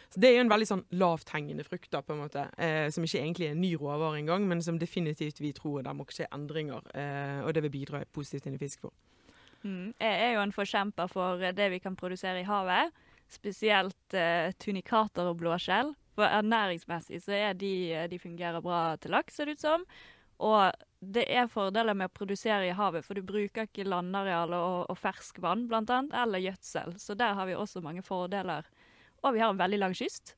[0.10, 3.04] Så Det er jo en veldig sånn lavthengende frukt, da, på en måte, eh, som
[3.04, 6.30] ikke egentlig er en ny råvare engang, men som definitivt vi tror det må skje
[6.32, 8.94] endringer, eh, og det vil bidra positivt inn i fiskefôr.
[9.64, 9.94] Mm.
[10.00, 12.94] Jeg er jo en forkjemper for det vi kan produsere i havet.
[13.28, 15.94] Spesielt eh, tunikater og blåskjell.
[16.18, 19.84] For ernæringsmessig så er de, eh, de fungerer bra til laks, ser det ut som.
[20.38, 24.86] Og det er fordeler med å produsere i havet, for du bruker ikke landareal og,
[24.92, 26.96] og ferskvann bl.a., eller gjødsel.
[27.02, 28.66] Så der har vi også mange fordeler.
[29.24, 30.36] Og vi har en veldig lang kyst,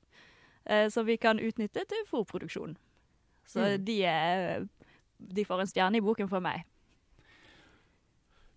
[0.65, 2.75] eh, som vi kan utnytte til fôrproduksjon.
[3.45, 3.85] Så Mm.
[3.85, 4.67] de, er,
[5.19, 6.63] de får en stjerne i boken for meg.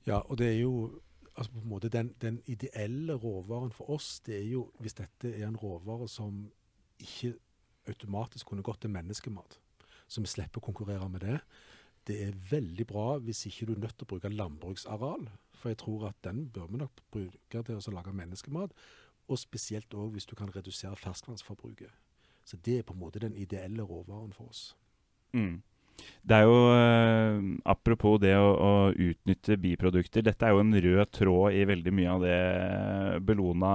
[0.07, 1.01] Ja, og det er jo
[1.37, 5.31] altså på en måte den, den ideelle råvaren for oss, det er jo hvis dette
[5.33, 6.51] er en råvare som
[7.01, 7.35] ikke
[7.89, 9.59] automatisk kunne gått til menneskemat,
[10.09, 11.39] så vi slipper å konkurrere med det.
[12.07, 15.79] Det er veldig bra hvis ikke du er nødt til å bruke landbruksareal, for jeg
[15.79, 18.75] tror at den bør vi nok bruke til å lage menneskemat,
[19.29, 21.91] og spesielt òg hvis du kan redusere ferskvannsforbruket.
[22.45, 24.73] Så det er på en måte den ideelle råvaren for oss.
[25.33, 25.63] Mm.
[26.23, 30.25] Det er jo eh, Apropos det å, å utnytte biprodukter.
[30.25, 32.39] Dette er jo en rød tråd i veldig mye av det
[33.27, 33.75] Bellona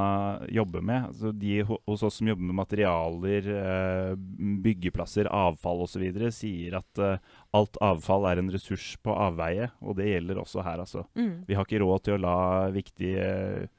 [0.51, 1.09] jobber med.
[1.11, 4.13] Altså de hos oss som jobber med materialer, eh,
[4.65, 7.19] byggeplasser, avfall osv., sier at eh,
[7.57, 9.69] alt avfall er en ressurs på avveie.
[9.83, 11.05] Og det gjelder også her, altså.
[11.19, 11.43] Mm.
[11.47, 12.37] Vi har ikke råd til å la
[12.75, 13.76] viktige eh,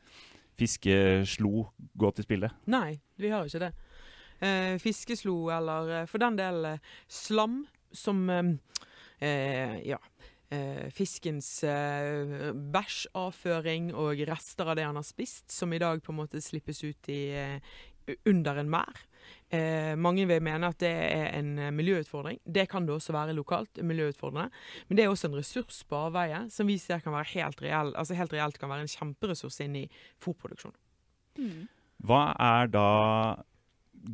[0.59, 1.69] fiskeslo
[1.99, 2.51] gå til spille.
[2.71, 3.73] Nei, vi har ikke det.
[4.39, 7.61] Eh, fiskeslo, eller eh, for den del eh, slam,
[7.95, 8.53] som eh,
[9.25, 9.99] eh, ja,
[10.55, 16.15] eh, fiskens eh, bæsjavføring og rester av det han har spist, som i dag på
[16.15, 17.23] en måte slippes ut i,
[18.31, 19.03] under en mær.
[19.49, 22.41] Eh, mange vil mene at det er en eh, miljøutfordring.
[22.45, 23.83] Det kan det også være lokalt.
[23.83, 24.51] miljøutfordrende.
[24.89, 27.95] Men det er også en ressurs på avveie som vi ser kan være helt reell,
[27.97, 29.89] altså helt reelt kan være en kjemperessurs inn i
[30.21, 30.77] fôrproduksjon.
[32.05, 32.89] Hva er da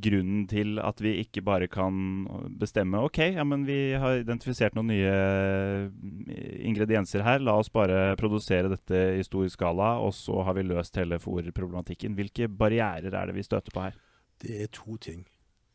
[0.05, 2.25] grunnen til at vi ikke bare kan
[2.61, 7.43] bestemme OK, ja, men vi har identifisert noen nye eh, ingredienser her.
[7.45, 12.17] La oss bare produsere dette i stor skala, og så har vi løst hele fôrproblematikken.
[12.19, 13.99] Hvilke barrierer er det vi støter på her?
[14.45, 15.25] Det er to ting.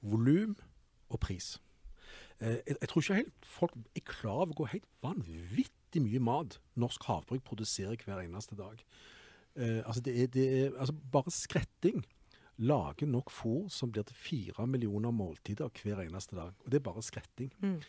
[0.02, 0.56] Volum
[1.10, 1.58] og pris.
[2.40, 6.60] Eh, jeg, jeg tror ikke helt folk er klar over hvor helt vanvittig mye mat
[6.80, 8.80] norsk havbruk produserer hver eneste dag.
[9.58, 12.06] Eh, altså det er, det er, altså bare skretting
[12.60, 16.54] lager nok fôr som blir til fire millioner måltider hver eneste dag.
[16.64, 17.52] Og det er bare skretting.
[17.60, 17.80] Mm.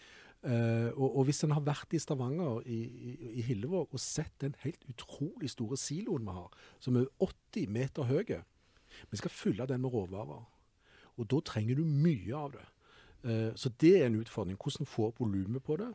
[0.40, 4.32] Eh, og, og hvis en har vært i Stavanger, i, i, i Hillevåg, og sett
[4.40, 8.38] den helt utrolig store siloen vi har, som er 80 meter høy
[9.10, 10.46] Vi skal fylle den med råvarer.
[11.20, 12.66] Og da trenger du mye av det.
[13.28, 14.56] Eh, så det er en utfordring.
[14.56, 15.90] Hvordan få opp volumet på det.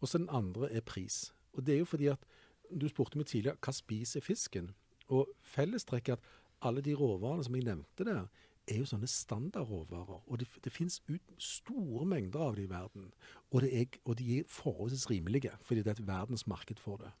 [0.00, 1.32] Og så den andre er pris.
[1.52, 2.30] Og det er jo fordi at
[2.72, 4.70] Du spurte meg tidligere hva spiser fisken.
[5.12, 6.28] Og fellestrekket er at
[6.62, 8.30] alle de råvarene som jeg nevnte der,
[8.64, 10.22] er jo sånne standardråvarer.
[10.24, 13.10] Og det, det finnes ut store mengder av det i verden.
[13.50, 17.12] Og, det er, og de er forholdsvis rimelige, fordi det er et verdensmarked for det.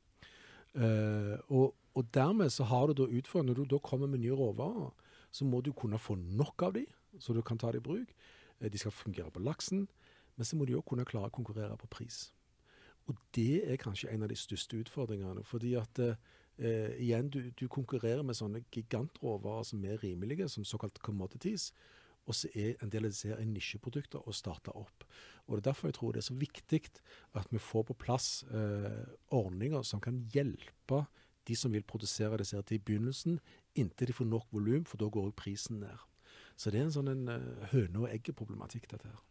[0.72, 3.52] Uh, og, og dermed så har du da utfordringer.
[3.52, 4.94] Når du da kommer med nye råvarer,
[5.32, 6.86] så må du kunne få nok av de,
[7.18, 8.14] så du kan ta det i bruk.
[8.60, 9.88] Eh, de skal fungere på laksen,
[10.36, 12.30] men så må de òg kunne klare å konkurrere på pris.
[13.10, 15.44] Og det er kanskje en av de største utfordringene.
[15.44, 21.02] fordi at eh, igjen, du, du konkurrerer med sånne gigantråvarer som er rimelige, som såkalt
[21.02, 21.72] commodities.
[22.26, 25.04] Og så er en del av disse her er nisjeprodukter å starte opp.
[25.46, 26.82] Og Det er derfor jeg tror det er så viktig
[27.34, 29.02] at vi får på plass eh,
[29.34, 31.06] ordninger som kan hjelpe
[31.48, 33.40] de som vil produsere disse her til begynnelsen,
[33.74, 35.98] inntil de får nok volum, for da går prisen ned.
[36.62, 39.22] Så det er en sånn en, eh, høne og egget-problematikk, dette her.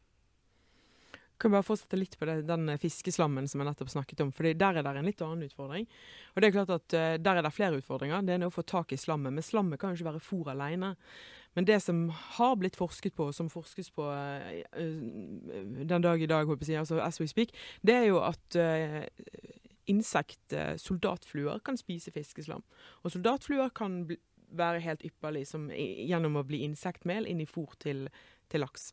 [1.39, 4.34] Kan bare fortsette litt på det, den eh, fiskeslammen som jeg nettopp snakket om.
[4.36, 5.88] for Der er det en litt annen utfordring.
[6.36, 8.26] Og det er klart at eh, Der er det flere utfordringer.
[8.28, 9.32] Det er å få tak i slammet.
[9.32, 10.98] Men slammet kan jo ikke være fôr alene.
[11.56, 14.63] Men det som har blitt forsket på, som forskes på uh,
[15.84, 17.52] den dag i dag, håper jeg, altså as we speak,
[17.84, 18.56] det er jo at
[19.91, 22.63] insekt, soldatfluer, kan spise fiskeslam.
[23.04, 24.15] Og soldatfluer kan bli,
[24.52, 28.08] være helt ypperlig som, gjennom å bli insektmel inn i fôr til,
[28.52, 28.92] til laks.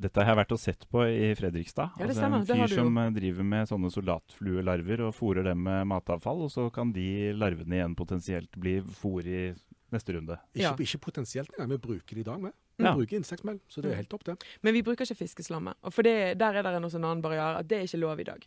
[0.00, 1.96] Dette har jeg vært og sett på i Fredrikstad.
[1.98, 2.44] Ja, det altså stemmer.
[2.44, 6.44] En fyr du som eh, driver med sånne soldatfluelarver og fôrer dem med matavfall.
[6.46, 9.42] Og så kan de larvene igjen potensielt bli fôr i
[9.90, 10.38] neste runde.
[10.54, 10.72] Ikke, Ja.
[10.78, 12.52] ikke potensielt engang, vi bruker det i dag med.
[12.78, 12.94] Vi Ja.
[12.94, 14.38] bruker insektmel, så det er helt topp, det.
[14.62, 15.74] Men vi bruker ikke fiskeslammet.
[15.82, 18.24] Og for det, der er det en annen barriere, at det er ikke lov i
[18.24, 18.46] dag.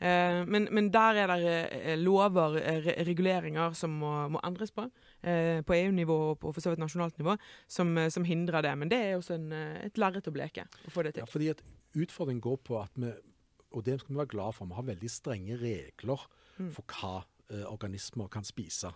[0.00, 2.60] Eh, men, men der er det eh, lover,
[3.06, 4.88] reguleringer, som må, må endres på.
[5.22, 7.36] Eh, på EU-nivå og på for så vidt nasjonalt nivå,
[7.70, 8.72] som, eh, som hindrer det.
[8.78, 11.22] Men det er også en, eh, et lerret å bleke å få det til.
[11.22, 11.62] Ja, fordi at
[11.94, 13.12] Utfordringen går på at vi,
[13.72, 16.26] og det skal vi være glad for, vi har veldig strenge regler
[16.58, 16.70] Mm.
[16.72, 18.90] for hva eh, organismer kan spise.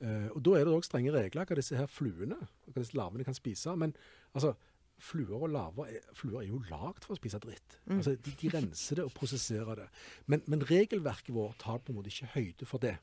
[0.00, 3.24] Eh, og Da er det òg strenge regler hva disse her fluene hva disse larvene
[3.24, 3.76] kan spise.
[3.76, 3.94] Men
[4.34, 4.54] altså,
[4.98, 7.78] fluer og larver er, fluer er jo lagd for å spise dritt.
[7.86, 7.96] Mm.
[7.98, 9.88] Altså, de, de renser det og prosesserer det.
[10.26, 12.96] Men, men regelverket vårt tar på en måte ikke høyde for det.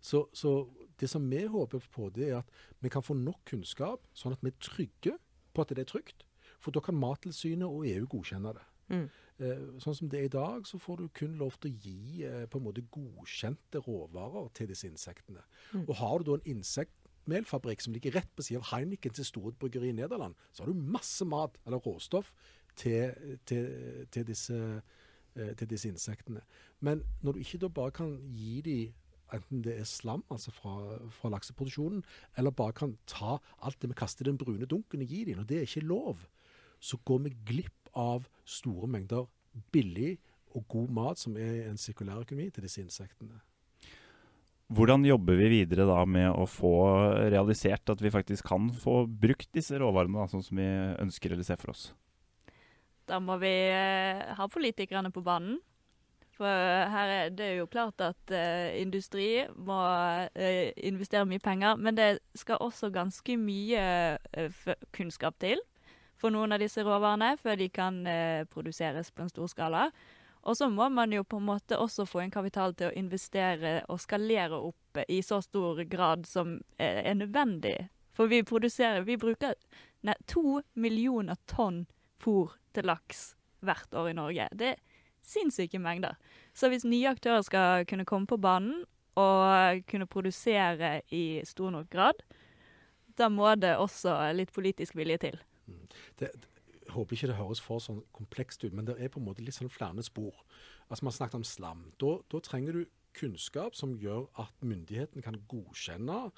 [0.00, 0.54] Så, så
[1.00, 4.44] det som vi håper på, det er at vi kan få nok kunnskap, sånn at
[4.44, 5.16] vi er trygge
[5.54, 6.26] på at det er trygt.
[6.60, 8.66] For da kan Mattilsynet og EU godkjenne det.
[8.90, 9.08] Mm.
[9.40, 12.24] Eh, sånn som det er i dag, så får du kun lov til å gi
[12.28, 15.44] eh, på en måte godkjente råvarer til disse insektene.
[15.72, 15.86] Mm.
[15.86, 19.94] Og har du da en insektmelfabrikk som ligger rett på siden av Heineken til bryggeri
[19.94, 22.34] i Nederland, så har du masse mat, eller råstoff,
[22.76, 24.58] til, til, til, disse,
[25.36, 26.44] eh, til disse insektene.
[26.80, 28.99] Men når du ikke da bare kan gi dem
[29.36, 30.76] enten det er slam altså fra,
[31.14, 32.02] fra lakseproduksjonen,
[32.38, 35.42] eller bare kan ta alt det vi kaster i den brune dunken og gi dem,
[35.42, 36.24] og det er ikke lov,
[36.80, 39.28] så går vi glipp av store mengder
[39.74, 40.16] billig
[40.56, 43.40] og god mat som er en sirkulær økonomi til disse insektene.
[44.70, 46.74] Hvordan jobber vi videre da med å få
[47.32, 50.68] realisert at vi faktisk kan få brukt disse råvarene da, sånn som vi
[51.02, 51.88] ønsker eller ser for oss?
[53.10, 55.58] Da må vi eh, ha politikerne på banen.
[56.40, 56.48] For
[56.88, 62.22] her er det jo klart at uh, industri må uh, investere mye penger, men det
[62.32, 63.82] skal også ganske mye
[64.16, 64.62] uh,
[64.96, 65.60] kunnskap til
[66.20, 68.02] for noen av disse råvarene før de kan
[68.52, 69.86] produseres på en stor skala.
[70.44, 73.78] Og så må man jo på en måte også få inn kapital til å investere
[73.88, 77.88] og skalere opp i så stor grad som er nødvendig.
[78.12, 79.56] For vi produserer Vi bruker
[80.04, 81.86] ne, to millioner tonn
[82.20, 83.30] fôr til laks
[83.64, 84.48] hvert år i Norge.
[84.52, 84.89] Det er
[85.30, 86.18] sinnssyke mengder.
[86.54, 88.82] Så hvis nye aktører skal kunne komme på banen
[89.18, 92.22] og kunne produsere i stor nok grad,
[93.18, 95.40] da må det også litt politisk vilje til.
[96.18, 96.30] Det,
[96.90, 99.44] jeg håper ikke det høres for sånn komplekst ut, men det er på en måte
[99.44, 100.34] litt sånn flere spor.
[100.88, 101.84] Altså Man snakket om slam.
[102.02, 106.30] Da, da trenger du kunnskap som gjør at myndigheten kan godkjenne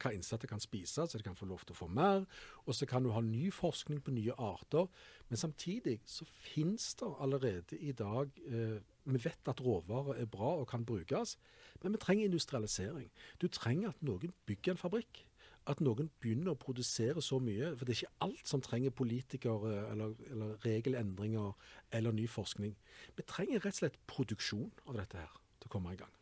[0.00, 2.26] hva innsatte kan spise, så de kan få lov til å få mer.
[2.66, 4.88] Og så kan du ha ny forskning på nye arter.
[5.28, 10.56] Men samtidig så finnes det allerede i dag eh, Vi vet at råvarer er bra
[10.58, 11.36] og kan brukes,
[11.82, 13.10] men vi trenger industrialisering.
[13.40, 15.22] Du trenger at noen bygger en fabrikk
[15.70, 17.72] at noen begynner å produsere så mye.
[17.76, 21.54] For det er ikke alt som trenger politikere eller, eller regelendringer
[21.94, 22.76] eller ny forskning.
[23.16, 26.12] Vi trenger rett og slett produksjon av dette her til å komme i gang.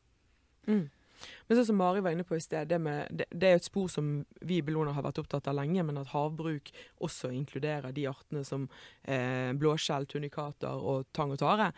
[0.68, 0.86] Mm.
[1.46, 3.66] Men sånn som Mari var inne på i sted, det, med, det, det er et
[3.66, 4.10] spor som
[4.44, 6.72] vi i Bellona har vært opptatt av lenge, men at havbruk
[7.04, 8.66] også inkluderer de artene som
[9.02, 11.70] eh, blåskjell, tunikater og tang og tare.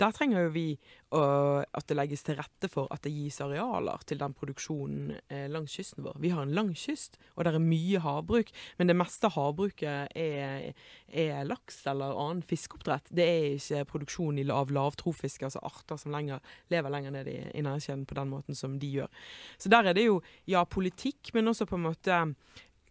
[0.00, 0.64] Der trenger jo vi
[1.12, 1.20] å,
[1.60, 5.74] at det legges til rette for at det gis arealer til den produksjonen eh, langs
[5.76, 6.16] kysten vår.
[6.22, 10.14] Vi har en lang kyst, og det er mye havbruk, men det meste av havbruket
[10.16, 10.70] er,
[11.12, 13.10] er laks eller annen fiskeoppdrett.
[13.12, 16.40] Det er ikke produksjon av lavtrofiske, altså arter som lenger,
[16.72, 19.12] lever lenger ned i, i næringskjeden på den måten som de gjør.
[19.60, 22.24] Så der er det jo ja, politikk, men også på en måte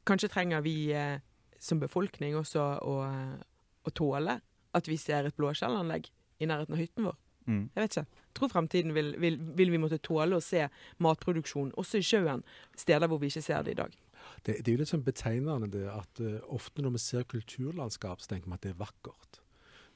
[0.08, 1.19] Kanskje trenger vi eh,
[1.62, 2.93] som befolkning også å,
[3.86, 4.39] å tåle
[4.74, 6.08] at vi ser et blåskjellanlegg
[6.39, 7.17] i nærheten av hytten vår.
[7.49, 7.63] Mm.
[7.73, 8.21] Jeg vet ikke.
[8.30, 10.67] Jeg tror fremtiden vil, vil, vil vi måtte tåle å se
[11.02, 12.43] matproduksjon, også i sjøen,
[12.78, 13.95] steder hvor vi ikke ser det i dag.
[14.45, 18.21] Det, det er jo litt sånn betegnende det at uh, ofte når vi ser kulturlandskap,
[18.21, 19.41] så tenker vi at det er vakkert.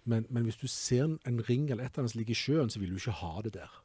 [0.10, 2.41] Men, men hvis du ser en, en ring eller et eller annet som ligger i
[2.41, 3.77] sjøen, så vil du ikke ha det der.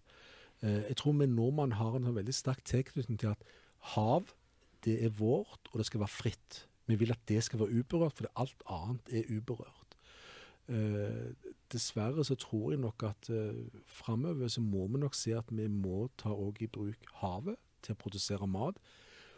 [0.65, 3.55] Uh, jeg tror vi nordmenn har en sånn veldig sterk tilknytning til at
[3.95, 4.33] hav,
[4.87, 6.63] det er vårt, og det skal være fritt.
[6.89, 9.78] Vi vil at det skal være uberørt, for alt annet er uberørt.
[10.69, 11.33] Eh,
[11.73, 15.69] dessverre så tror jeg nok at eh, framover så må vi nok se at vi
[15.69, 18.77] må ta òg i bruk havet til å produsere mat.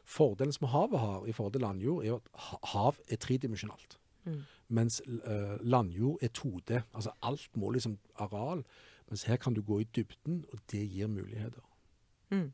[0.05, 2.31] Fordelen som havet har i forhold til landjord, er at
[2.73, 3.99] hav er tredimensjonalt.
[4.25, 4.41] Mm.
[4.69, 6.83] Mens eh, landjord er 2D.
[6.95, 8.65] Altså alt må liksom areal.
[9.11, 11.63] Mens her kan du gå i dybden, og det gir muligheter.
[12.31, 12.53] Mm.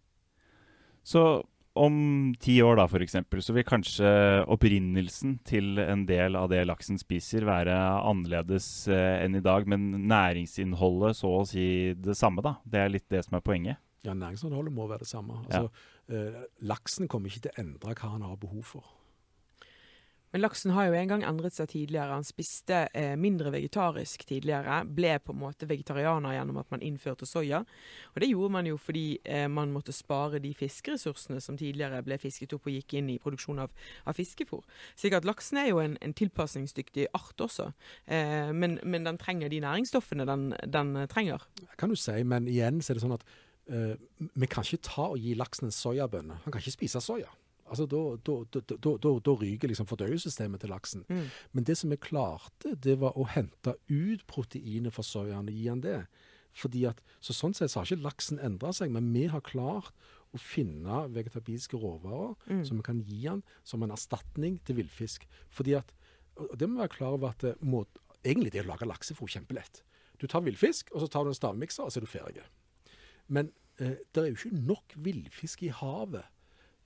[1.05, 1.97] Så om
[2.41, 4.09] ti år da, for eksempel, så vil kanskje
[4.53, 10.09] opprinnelsen til en del av det laksen spiser være annerledes eh, enn i dag, men
[10.09, 12.57] næringsinnholdet så å si det samme, da.
[12.65, 13.83] Det er litt det som er poenget.
[14.07, 15.41] Ja, Næringsinnholdet må være det samme.
[15.47, 15.71] Altså,
[16.13, 18.93] eh, laksen kommer ikke til å endre hva han har behov for.
[20.33, 22.17] Men laksen har jo en gang endret seg tidligere.
[22.17, 24.83] Han spiste eh, mindre vegetarisk tidligere.
[24.97, 27.63] Ble på en måte vegetarianer gjennom at man innførte soya.
[28.15, 32.19] Og det gjorde man jo fordi eh, man måtte spare de fiskeressursene som tidligere ble
[32.23, 33.73] fisket opp og gikk inn i produksjon av,
[34.05, 34.67] av fiskefôr.
[34.99, 37.71] Slik at laksen er jo en, en tilpasningsdyktig art også.
[38.05, 41.47] Eh, men, men den trenger de næringsstoffene den, den trenger.
[41.63, 43.27] Det kan du si, men igjen så er det sånn at
[43.71, 43.97] eh,
[44.35, 46.43] vi kan ikke ta og gi laksen en soyabønne.
[46.45, 47.31] Han kan ikke spise soya.
[47.69, 51.05] Altså, Da, ryker liksom fordøyelsessystemet til laksen.
[51.09, 51.27] Mm.
[51.53, 55.67] Men det som vi klarte, det var å hente ut proteinet fra soyaen og gi
[55.69, 56.07] han det.
[56.57, 59.93] Fordi at, så Sånn sett så har ikke laksen endra seg, men vi har klart
[60.35, 62.65] å finne vegetabilske råvarer Mm.
[62.65, 65.27] som vi kan gi han som en erstatning til villfisk.
[65.51, 65.93] Fordi at,
[66.37, 67.85] og det må være klar over at det må,
[68.25, 69.83] egentlig det å lage laksefôr kjempelett.
[70.19, 72.43] Du tar villfisk, og så tar du en stavmikser, og så er du ferdig.
[73.29, 76.25] Men eh, det er jo ikke nok villfisk i havet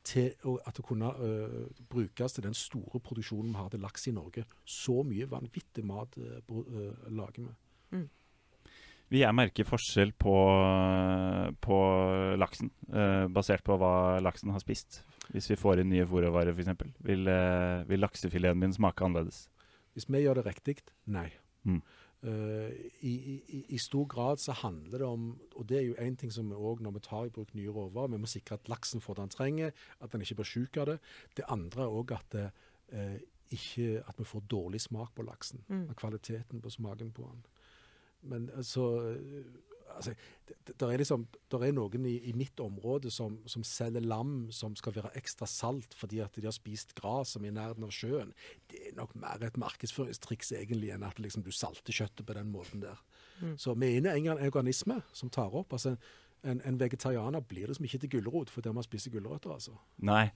[0.05, 0.33] til
[0.67, 4.45] at det kunne uh, brukes til den store produksjonen vi har til laks i Norge.
[4.65, 7.57] Så mye vanvittig mat uh, eh, lager vi.
[9.11, 10.33] Vil jeg merke forskjell på,
[11.67, 11.79] på
[12.39, 15.01] laksen, eh, basert på hva laksen har spist?
[15.35, 16.85] Hvis vi får inn nye fòrvarer f.eks.
[17.07, 19.49] Vil, uh, vil laksefileten min smake annerledes?
[19.95, 20.77] Hvis vi gjør det riktig,
[21.11, 21.27] nei.
[21.67, 21.83] Mm.
[22.23, 23.13] Eh, i,
[23.49, 25.23] i, I stor grad så handler det om
[25.57, 27.73] Og det er jo én ting som vi òg, når vi tar i bruk nye
[27.73, 30.77] råvarer, vi må sikre at laksen får det han trenger, at den ikke blir syk
[30.77, 30.99] av det.
[31.37, 32.37] Det andre er òg at,
[33.51, 35.65] ikke, at vi får dårlig smak på laksen.
[35.69, 35.87] Mm.
[35.89, 37.43] Av kvaliteten på smaken på den.
[38.23, 39.17] Men altså,
[40.01, 40.15] altså
[40.49, 44.05] det, det, der er liksom, der er noen i, i mitt område som, som selger
[44.05, 47.57] lam som skal være ekstra salt fordi at de har spist gras som er i
[47.57, 48.33] nærheten av sjøen.
[48.71, 52.51] Det er nok mer et markedsføringstriks egentlig enn at liksom, du salter kjøttet på den
[52.55, 52.99] måten der.
[53.41, 53.55] Mm.
[53.61, 55.73] Så vi er inne i en organisme som tar opp.
[55.77, 55.97] altså
[56.43, 59.53] en, en vegetarianer blir liksom ikke til gulrot fordi man spiser gulrøtter.
[59.53, 59.77] altså.
[59.99, 60.31] Nei.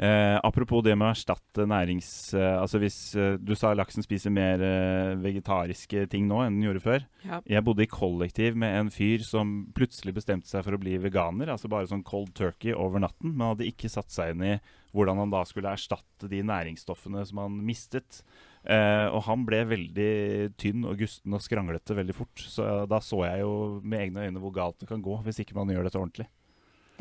[0.00, 2.08] Eh, apropos det med å erstatte nærings...
[2.34, 6.68] Eh, altså hvis eh, Du sa laksen spiser mer eh, vegetariske ting nå enn den
[6.68, 7.06] gjorde før.
[7.26, 7.40] Ja.
[7.58, 11.52] Jeg bodde i kollektiv med en fyr som plutselig bestemte seg for å bli veganer.
[11.52, 13.34] Altså bare sånn cold turkey over natten.
[13.34, 14.56] Men hadde ikke satt seg inn i
[14.92, 18.22] hvordan han da skulle erstatte de næringsstoffene som han mistet.
[18.62, 20.12] Eh, og han ble veldig
[20.60, 22.44] tynn og gusten og skranglete veldig fort.
[22.44, 25.56] Så da så jeg jo med egne øyne hvor galt det kan gå hvis ikke
[25.58, 26.28] man gjør dette ordentlig.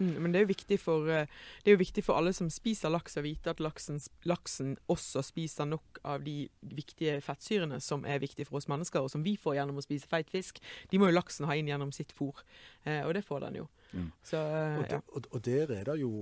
[0.01, 1.29] Mm, men det er, jo viktig for, eh,
[1.61, 5.21] det er jo viktig for alle som spiser laks, å vite at laksen, laksen også
[5.25, 9.35] spiser nok av de viktige fettsyrene som er viktige for oss mennesker, og som vi
[9.37, 10.61] får gjennom å spise feit fisk.
[10.89, 12.41] De må jo laksen ha inn gjennom sitt fôr,
[12.85, 13.67] eh, og det får den jo.
[13.91, 14.09] Mm.
[14.23, 14.89] Så, eh, Og, ja.
[14.95, 16.13] der, og, og der er det jo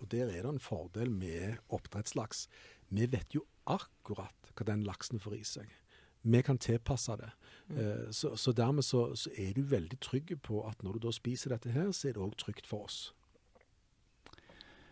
[0.00, 2.46] og der er det en fordel med oppdrettslaks.
[2.88, 5.74] Vi vet jo akkurat hva den laksen får i seg.
[6.22, 7.30] Vi kan tilpasse det.
[7.68, 8.12] Mm.
[8.12, 11.52] så, så dermed så, så er du veldig trygg på at når du da spiser
[11.52, 13.12] dette her, så er det òg trygt for oss.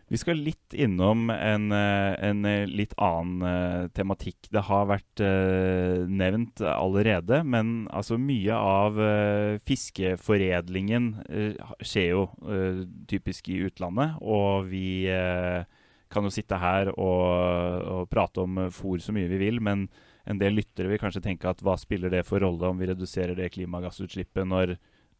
[0.09, 4.47] Vi skal litt innom en, eh, en eh, litt annen eh, tematikk.
[4.49, 5.21] Det har vært
[6.09, 8.97] nevnt allerede, men altså mye av
[9.67, 11.11] fiskeforedlingen
[11.83, 12.23] skjer jo
[13.09, 14.15] typisk i utlandet.
[14.23, 15.11] Og vi
[16.09, 17.25] kan jo sitte her og,
[17.83, 19.89] og prate om fôr så mye vi vil, men
[20.25, 23.35] en del lyttere vil kanskje tenke at hva spiller det for rolle om vi reduserer
[23.37, 24.77] det klimagassutslippet når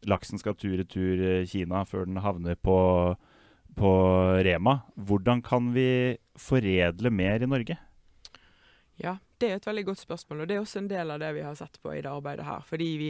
[0.08, 2.78] laksen skal tur-retur tur Kina før den havner på
[3.76, 3.92] på
[4.44, 4.80] Rema.
[4.96, 7.76] Hvordan kan vi foredle mer i Norge?
[9.00, 11.30] Ja, det er et veldig godt spørsmål, og det er også en del av det
[11.32, 12.60] vi har sett på i det arbeidet her.
[12.68, 13.08] Fordi vi,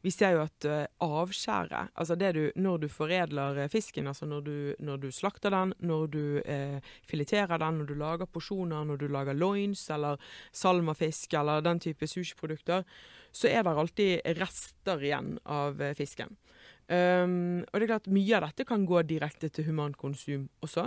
[0.00, 4.28] vi ser jo at uh, avskjæret, altså det du, når du foredler eh, fisken, altså
[4.30, 8.88] når du, når du slakter den, når du eh, fileterer den, når du lager porsjoner,
[8.88, 10.16] når du lager loins eller
[10.56, 12.88] salmafisk eller den type sushiprodukter,
[13.36, 16.38] så er det alltid rester igjen av eh, fisken.
[16.86, 20.84] Um, og det er klart Mye av dette kan gå direkte til humankonsum også,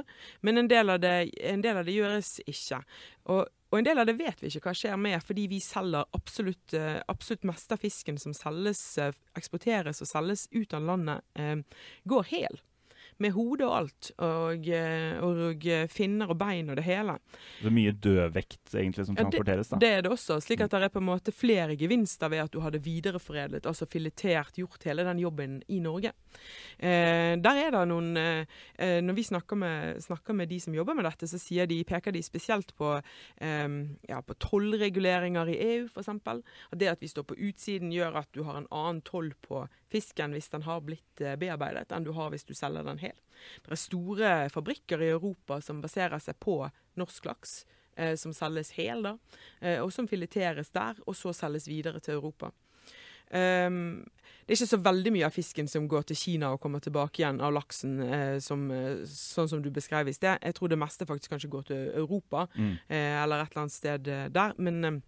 [0.48, 2.80] men en del av det, del av det gjøres ikke.
[3.34, 6.08] Og, og en del av det vet vi ikke hva skjer med, fordi vi selger
[6.16, 11.28] absolutt, eh, absolutt meste av fisken som selges, eh, eksporteres og selges ut av landet,
[11.36, 11.66] um,
[12.10, 12.62] går hel.
[13.19, 17.17] Med hode og alt, og, eh, og finner og bein og det hele.
[17.60, 19.71] Det er mye dødvekt egentlig som transporteres.
[19.73, 19.79] da.
[19.82, 22.53] Det er det også, slik at det er på en måte flere gevinster ved at
[22.53, 26.13] du hadde videreforedlet, altså filetert, gjort hele den jobben i Norge.
[26.79, 28.45] Eh, der er det noen eh,
[28.77, 32.15] eh, Når vi snakker med, snakker med de som jobber med dette, så de, peker
[32.15, 32.95] de spesielt på,
[33.41, 33.67] eh,
[34.10, 36.10] ja, på tollreguleringer i EU, f.eks.
[36.10, 39.65] At det at vi står på utsiden gjør at du har en annen toll på
[39.90, 43.18] fisken hvis den har blitt eh, bearbeidet, enn du har hvis du selger den hel.
[43.66, 46.62] Det er store fabrikker i Europa som baserer seg på
[47.00, 47.66] norsk laks
[47.98, 49.18] eh, som selges hel, da,
[49.62, 52.52] eh, og som fileteres der, og så selges videre til Europa.
[53.30, 54.08] Um,
[54.48, 57.22] det er ikke så veldig mye av fisken som går til Kina og kommer tilbake
[57.22, 60.40] igjen av laksen, eh, som, eh, sånn som du beskrev i sted.
[60.42, 62.80] Jeg tror det meste faktisk kanskje går til Europa, Mm.
[62.90, 64.54] eh, eller et eller annet sted der.
[64.58, 65.04] Men,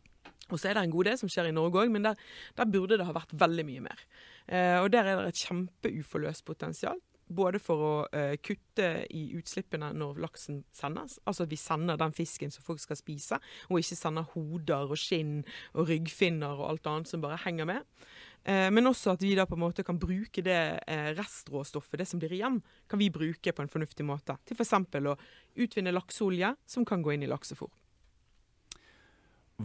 [0.51, 2.19] og så er det en god del som skjer i Norge òg, men der,
[2.57, 4.03] der burde det ha vært veldig mye mer.
[4.47, 6.99] Eh, og der er det et kjempeuforløst potensial.
[7.31, 12.15] Både for å eh, kutte i utslippene når laksen sendes, altså at vi sender den
[12.15, 13.39] fisken som folk skal spise,
[13.69, 15.37] og ikke sender hoder og skinn
[15.71, 17.87] og ryggfinner og alt annet som bare henger med.
[18.43, 22.09] Eh, men også at vi da på en måte kan bruke det eh, restråstoffet, det
[22.09, 24.35] som blir igjen, kan vi bruke på en fornuftig måte.
[24.49, 24.75] Til f.eks.
[24.99, 25.15] å
[25.61, 27.71] utvinne lakseolje, som kan gå inn i laksefôr.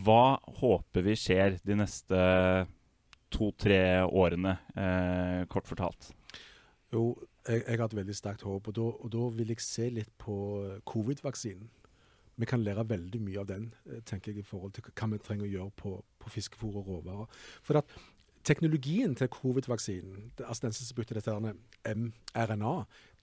[0.05, 2.19] Hva håper vi skjer de neste
[3.33, 6.11] to-tre årene, eh, kort fortalt?
[6.93, 7.15] Jo,
[7.47, 10.13] jeg, jeg har et veldig sterkt håp, og da, og da vil jeg se litt
[10.23, 11.71] på eh, covid-vaksinen.
[12.37, 15.23] Vi kan lære veldig mye av den, eh, tenker jeg, i forhold til hva vi
[15.25, 17.41] trenger å gjøre på, på fiskefôr og råvarer.
[17.65, 17.97] For at
[18.47, 22.75] teknologien til covid-vaksinen, altså den som spytter dette her mRNA,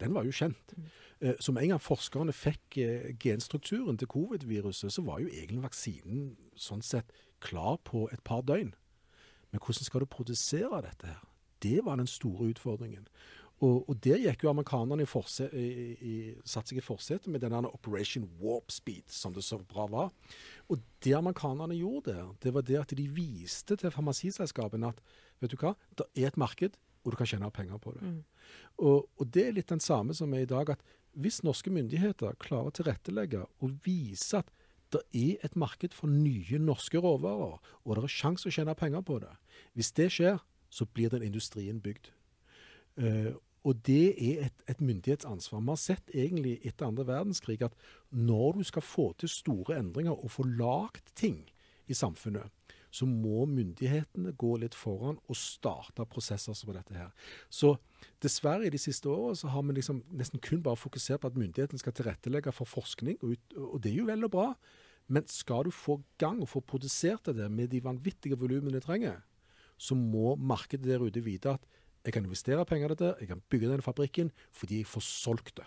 [0.04, 0.74] den var jo kjent.
[1.22, 5.64] Eh, Så med en gang forskerne fikk eh, genstrukturen til covid-viruset, så var jo egentlig
[5.64, 8.74] vaksinen sånn sett klar på et par døgn.
[9.52, 11.24] Men hvordan skal du produsere dette her?
[11.64, 13.08] Det var den store utfordringen.
[13.64, 15.68] Og, og der gikk jo amerikanerne i, forse, i,
[16.04, 20.10] i, satt seg i forsetet med denne Operation Warp Speed, som det så bra var.
[20.72, 25.02] Og det amerikanerne gjorde der, det var det at de viste til farmasiselskapene at
[25.44, 28.10] vet du hva, det er et marked, og du kan tjene penger på det.
[28.80, 30.84] Og, og det er litt den samme som er i dag, at
[31.20, 34.50] hvis norske myndigheter klarer å tilrettelegge og vise at
[34.94, 39.02] det er et marked for nye norske råvarer, og det er sjanse å tjene penger
[39.06, 39.32] på det.
[39.74, 40.38] Hvis det skjer,
[40.74, 42.12] så blir den industrien bygd.
[43.02, 43.34] Eh,
[43.64, 45.62] og det er et, et myndighetsansvar.
[45.64, 47.76] Vi har sett egentlig etter andre verdenskrig at
[48.12, 51.46] når du skal få til store endringer og få lagd ting
[51.88, 52.52] i samfunnet,
[52.94, 57.10] så må myndighetene gå litt foran og starte prosesser som dette her.
[57.50, 57.74] Så
[58.22, 61.40] dessverre i de siste årene så har vi liksom nesten kun bare fokusert på at
[61.40, 64.48] myndighetene skal tilrettelegge for forskning, og, ut, og det er jo vel og bra.
[65.10, 69.24] Men skal du få gang og få produsert det med de vanvittige volumene du trenger,
[69.78, 71.66] så må markedet der ute vite at
[72.06, 75.56] jeg kan investere penger i dette, jeg kan bygge denne fabrikken fordi jeg får solgt
[75.58, 75.66] det.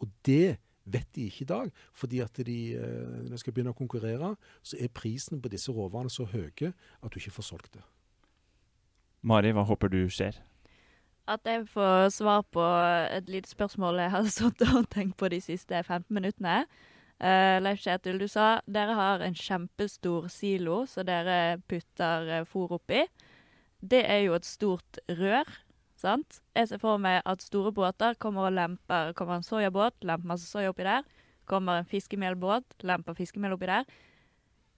[0.00, 3.72] Og det vet de ikke i dag, fordi at de, eh, når de skal begynne
[3.74, 7.74] å konkurrere, så er prisen på disse råvarene så høye at du ikke får solgt
[7.74, 7.84] det.
[9.22, 10.40] Mari, hva håper du skjer?
[11.30, 12.62] At jeg får svar på
[13.14, 16.64] et lite spørsmål jeg har sittet og tenkt på de siste 15 minuttene.
[17.22, 22.74] Uh, Leif Kjetil, du sa dere har en kjempestor silo som dere putter uh, fôr
[22.74, 23.04] oppi.
[23.78, 25.46] Det er jo et stort rør,
[26.02, 26.40] sant?
[26.58, 30.48] Jeg ser for meg at store båter kommer og lemper Kommer en soyabåt, lemper masse
[30.50, 31.06] soya oppi der.
[31.48, 33.88] Kommer en fiskemelbåt, lemper fiskemel oppi der.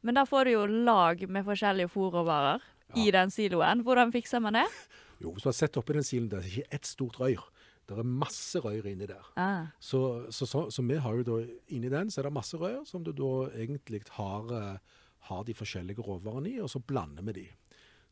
[0.05, 2.65] Men da får du jo lag med forskjellige fôrråvarer
[3.01, 3.83] i den siloen.
[3.85, 4.69] Hvordan fikser man det?
[5.23, 7.41] Jo, hvis du har sett oppi den siloen, det er ikke ett stort røyr.
[7.89, 9.25] Det er masse røyr inni der.
[9.41, 9.71] Ah.
[9.81, 10.01] Så,
[10.35, 11.37] så, så, så vi har jo da
[11.73, 14.99] inni den så er det masse røyr som du da egentlig har, eh,
[15.31, 17.47] har de forskjellige råvarene i, og så blander vi de.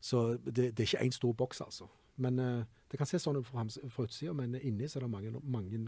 [0.03, 1.89] Så det, det er ikke én stor boks, altså.
[2.21, 5.11] Men eh, Det kan se sånn ut fra, fra utsida, men inni så er det
[5.15, 5.79] mange, mange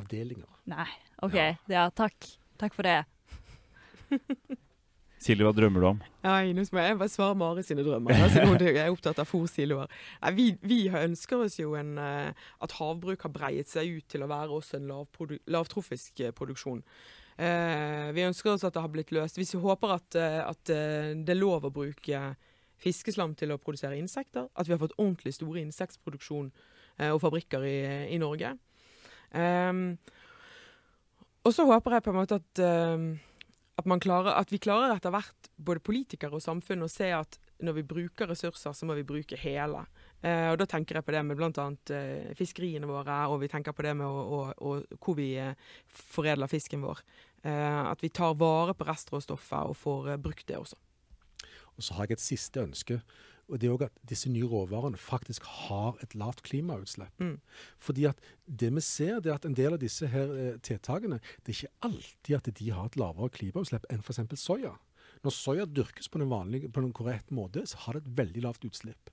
[0.00, 0.48] avdelinger.
[0.66, 0.88] Nei.
[1.22, 1.34] OK.
[1.38, 1.52] Ja.
[1.70, 2.26] Ja, takk.
[2.58, 3.04] Takk for det.
[5.24, 6.00] Silje, hva drømmer du om?
[6.26, 8.12] Nei, nå må jeg bare svare Mari sine drømmer.
[8.12, 9.88] Jeg siden hun er opptatt av fôrsiloer.
[10.20, 14.26] Nei, Vi, vi ønsker oss jo en, eh, at havbruk har breiet seg ut til
[14.26, 16.82] å være også en lavprodu- lavtrofisk eh, produksjon.
[17.38, 19.38] Eh, vi ønsker oss at det har blitt løst.
[19.40, 22.20] Vi håper at, at det er lov å bruke
[22.84, 24.48] fiskeslam til å produsere insekter.
[24.54, 26.50] At vi har fått ordentlig store insektproduksjon
[26.98, 27.78] eh, og fabrikker i,
[28.14, 28.54] i Norge.
[29.34, 29.96] Um,
[31.44, 33.08] og så håper jeg på en måte at uh,
[33.74, 37.80] at, klarer, at vi klarer etter hvert, både politikere og samfunn, å se at når
[37.80, 39.82] vi bruker ressurser, så må vi bruke hele.
[40.22, 41.66] Uh, og Da tenker jeg på det med bl.a.
[41.90, 45.56] Uh, fiskeriene våre, og vi tenker på det med å, å, å, hvor vi uh,
[46.14, 47.02] foredler fisken vår.
[47.44, 50.78] Eh, at vi tar vare på restråstoffet og får eh, brukt det også.
[51.76, 53.00] Og så har jeg et siste ønske.
[53.48, 57.12] og det er også at disse nye råvarene faktisk har et lavt klimautslipp.
[57.20, 57.40] Mm.
[57.78, 61.20] Fordi at det vi ser, det er at en del av disse her eh, tiltakene,
[61.44, 64.22] det er ikke alltid at de har et lavere klimautslipp enn f.eks.
[64.40, 64.72] soya.
[65.24, 68.46] Når soya dyrkes på den, vanlige, på den korrekte måte, så har det et veldig
[68.46, 69.12] lavt utslipp.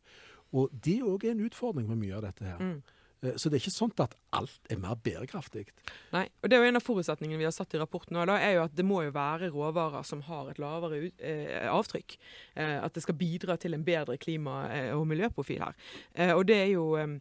[0.56, 2.60] Og det òg er en utfordring med mye av dette her.
[2.60, 2.82] Mm.
[3.24, 5.68] Eh, Så det er ikke sånn at alt er mer bærekraftig.
[6.14, 8.56] Nei, og det er jo En av forutsetningene vi har satt i rapporten, da, er
[8.56, 12.18] jo at det må jo være råvarer som har et lavere ut, eh, avtrykk.
[12.56, 15.74] Eh, at det skal bidra til en bedre klima- eh, og miljøprofil her.
[16.16, 17.20] Eh, og det er jo eh,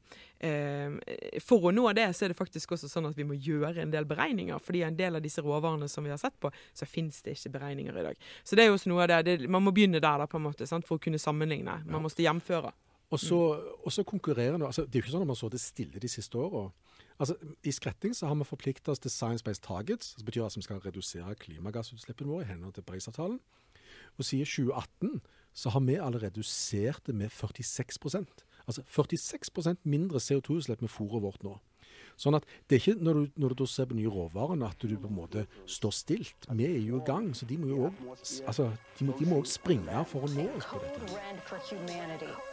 [1.42, 3.90] For å nå det, så er det faktisk også sånn at vi må gjøre en
[3.90, 4.58] del beregninger.
[4.58, 7.52] fordi en del av disse råvarene som vi har sett på, så finnes det ikke
[7.58, 8.16] beregninger i dag.
[8.44, 10.36] Så det er jo også noe av det, det Man må begynne der da på
[10.38, 11.84] en måte, sant, for å kunne sammenligne.
[11.84, 12.72] Man måtte hjemføre.
[13.10, 13.38] Og så,
[13.84, 16.02] og så konkurrerer nå altså, Det er jo ikke sånn at man så det stille
[16.02, 16.68] de siste åra.
[17.20, 17.34] Altså,
[17.66, 20.14] I Skretting så har vi forplikta oss til Science Based Targets.
[20.16, 23.40] som betyr at vi skal redusere klimagassutslippene våre i henhold til Parisavtalen.
[24.18, 25.20] Og siden 2018
[25.52, 31.42] så har vi allerede redusert det med 46% Altså 46% mindre CO2-utslipp med fôret vårt
[31.42, 31.56] nå.
[32.20, 34.84] Sånn at det er ikke når du, når du da ser på nye råvarer at
[34.84, 36.46] du på en måte står stilt.
[36.46, 39.40] Vi er jo i gang, så de må jo òg altså, de må, de må
[39.40, 42.49] også springe for å nå oss på dette.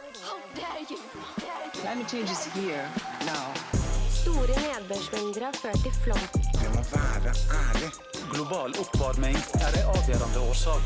[4.18, 6.22] Store nedbørsmengder har ført til flom.
[6.62, 7.90] Jeg må være ærlig.
[8.32, 10.82] Global oppvarming er en avgjørende årsak.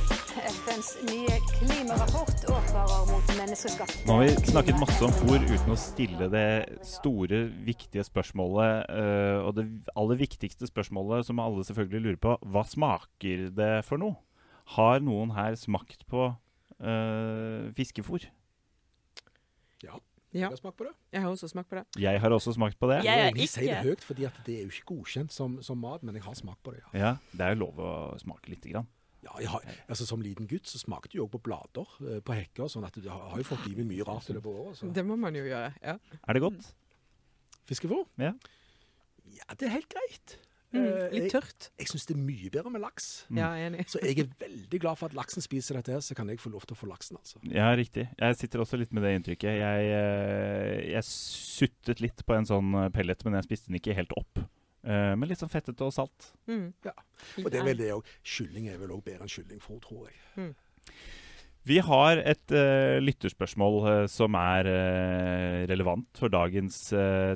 [0.57, 5.79] FNs nye klimarapport advarer mot menneskeskapte Nå har vi snakket masse om fôr uten å
[5.79, 8.91] stille det store, viktige spørsmålet.
[8.91, 14.03] eh, og det aller viktigste spørsmålet som alle selvfølgelig lurer på, hva smaker det for
[14.03, 14.19] noe?
[14.75, 18.27] Har noen her smakt på uh, fiskefôr?
[19.83, 19.99] Ja.
[20.33, 20.47] Ja.
[20.47, 20.93] Jeg har smakt på det.
[21.13, 21.83] Jeg har også smakt på det.
[22.01, 23.03] Jeg har også smakt på det.
[23.05, 26.03] Jeg er Jeg sier det høyt, fordi det er jo ikke godkjent som, som mat,
[26.03, 26.81] men jeg har smakt på det.
[26.95, 26.99] ja.
[27.03, 27.91] Ja, Det er jo lov å
[28.23, 28.89] smake lite grann.
[29.23, 32.33] Ja, jeg har, altså Som liten gutt så smakte jeg jo på blader eh, på
[32.35, 34.57] hekker, sånn at du har, har jo fått i meg mye rart i løpet av
[34.65, 34.79] året.
[34.81, 34.89] Så.
[34.97, 35.75] Det må man jo gjøre.
[35.85, 35.99] ja.
[36.27, 36.73] Er det godt?
[37.69, 38.07] Fiskefôr?
[38.19, 38.33] Ja.
[39.37, 40.39] Ja, det er helt greit.
[40.73, 41.67] Mm, Eh, litt tørt.
[41.79, 43.27] jeg syns det er mye bedre med laks.
[43.29, 43.37] Mm.
[43.43, 43.85] Ja, enig.
[43.93, 46.49] Så jeg er veldig glad for at laksen spiser dette, her, så kan jeg få
[46.51, 47.37] lov til å få laksen, altså.
[47.45, 48.09] Ja, riktig.
[48.19, 49.53] Jeg sitter også litt med det inntrykket.
[49.61, 53.95] Jeg, eh, jeg suttet litt på en sånn eh, pellet, men jeg spiste den ikke
[53.95, 54.39] helt opp.
[54.83, 56.33] Eh, men litt sånn fettete og salt.
[56.49, 56.73] Mm.
[56.85, 56.93] Ja.
[57.45, 58.09] Og det er vel det òg.
[58.25, 60.55] Kylling er vel òg bedre enn kyllingfôr, tror jeg.
[61.63, 66.79] Vi har et uh, lytterspørsmål uh, som er uh, relevant for dagens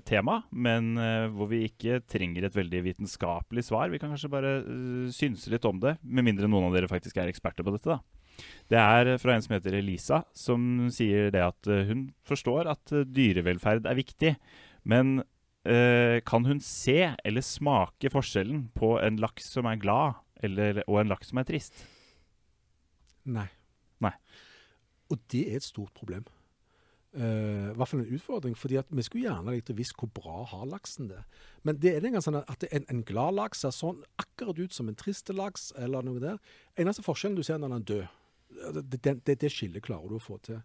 [0.06, 0.96] tema, men
[1.34, 3.90] hvor vi ikke trenger et veldig vitenskapelig svar.
[3.92, 4.52] Vi kan kanskje bare
[5.14, 7.96] synse litt om det, med mindre noen av dere faktisk er eksperter på dette.
[7.96, 8.44] da.
[8.68, 13.88] Det er fra en som heter Elisa, som sier det at hun forstår at dyrevelferd
[13.88, 14.34] er viktig,
[14.84, 15.20] men
[15.66, 21.14] kan hun se eller smake forskjellen på en laks som er glad, eller, og en
[21.14, 21.86] laks som er trist?
[23.26, 23.48] Nei.
[24.04, 24.12] Nei.
[25.12, 26.26] Og det er et stort problem.
[27.16, 28.56] Uh, hvert fall en utfordring.
[28.58, 31.22] fordi at Vi skulle gjerne likt å visst hvor bra har laksen det.
[31.64, 34.76] Men det er en gang sånn at en, en glad laks ser sånn akkurat ut
[34.76, 35.72] som en trist laks.
[35.78, 36.36] eller noe der.
[36.76, 40.18] Eneste forskjellen du ser når den er død, det, det, det, det skillet klarer du
[40.18, 40.60] å få til.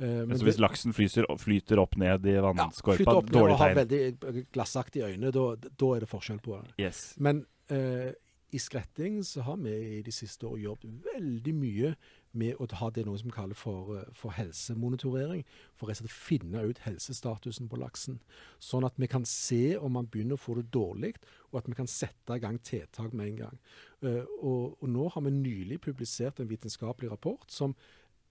[0.00, 3.30] Uh, men Så hvis det- laksen flyter, flyter opp ned i ja, vannskorpa, flytter opp
[3.30, 6.72] dårlig og har veldig glassaktige øyne, da, da er det forskjell på det.
[6.80, 7.04] Yes.
[7.20, 8.10] Men uh,
[8.52, 11.94] i Skretting så har vi i de siste år jobbet veldig mye
[12.32, 15.44] med å ha det noe som vi kaller for, eh, for helsemonitorering.
[15.76, 18.20] For å finne ut helsestatusen på laksen.
[18.60, 21.16] Sånn at vi kan se om man begynner å få det dårlig,
[21.52, 23.58] og at vi kan sette i gang tiltak med en gang.
[24.02, 27.74] Eh, og, og nå har vi nylig publisert en vitenskapelig rapport som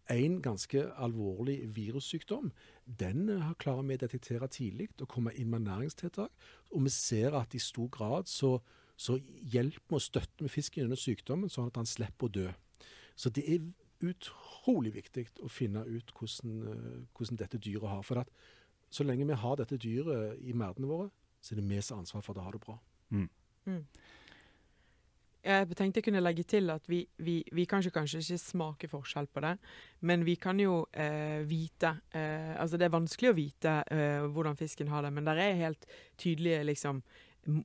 [0.09, 2.51] en ganske alvorlig virussykdom,
[2.99, 6.31] den eh, klarer vi å detektere tidlig og komme inn med næringstiltak.
[6.71, 8.57] Og vi ser at i stor grad så,
[8.97, 9.19] så
[9.53, 12.49] hjelper vi og støtter vi fisken gjennom sykdommen, sånn at han slipper å dø.
[13.15, 13.61] Så det er
[14.03, 18.01] utrolig viktig å finne ut hvordan, eh, hvordan dette dyret har.
[18.07, 18.31] For at
[18.91, 21.09] så lenge vi har dette dyret i merdene våre,
[21.41, 22.79] så er det vi som har ansvar for at det har det bra.
[25.41, 28.89] Jeg tenkte jeg kunne legge til at vi, vi, vi kan ikke kanskje ikke smake
[28.91, 29.55] forskjell på det,
[30.05, 34.59] men vi kan jo eh, vite eh, Altså det er vanskelig å vite eh, hvordan
[34.59, 35.87] fisken har det, men det er helt
[36.21, 37.01] tydelige liksom,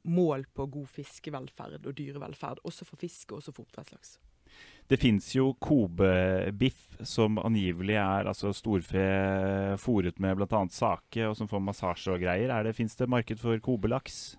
[0.08, 4.16] mål på god fiskevelferd og dyrevelferd, også for fisk og også for oppdrettslaks.
[4.86, 9.06] Det fins jo kobebiff, som angivelig er altså storfe
[9.82, 10.62] fòret med bl.a.
[10.72, 12.52] sake, og som får massasje og greier.
[12.54, 14.36] Er Fins det marked for kobelaks?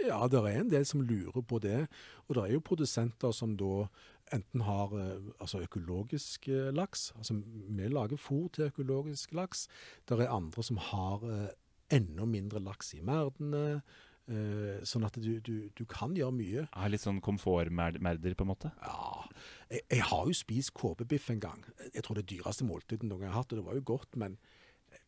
[0.00, 1.84] Ja, det er en del som lurer på det.
[2.28, 3.84] Og det er jo produsenter som da
[4.32, 7.10] enten har eh, altså økologisk eh, laks.
[7.18, 9.66] Altså vi lager fôr til økologisk laks.
[10.08, 11.50] Det er andre som har eh,
[11.92, 13.82] enda mindre laks i merdene.
[14.30, 16.64] Eh, sånn at du, du, du kan gjøre mye.
[16.68, 18.72] Ja, litt sånn komfortmerder, på en måte?
[18.84, 19.26] Ja,
[19.68, 21.64] jeg, jeg har jo spist kåpebiff en gang.
[21.90, 24.18] Jeg tror det dyreste måltidet noen gang jeg har hatt, og det var jo godt,
[24.20, 24.38] men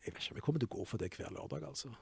[0.02, 1.94] jeg vet ikke om jeg kommer til å gå for det hver lørdag, altså.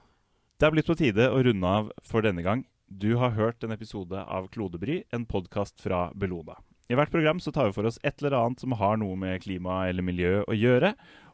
[0.60, 2.66] Det er blitt på tide å runde av for denne gang.
[2.90, 6.58] Du har hørt en episode av Klodebry, en podkast fra Bellona.
[6.90, 9.38] I hvert program så tar vi for oss et eller annet som har noe med
[9.44, 10.90] klima eller miljø å gjøre.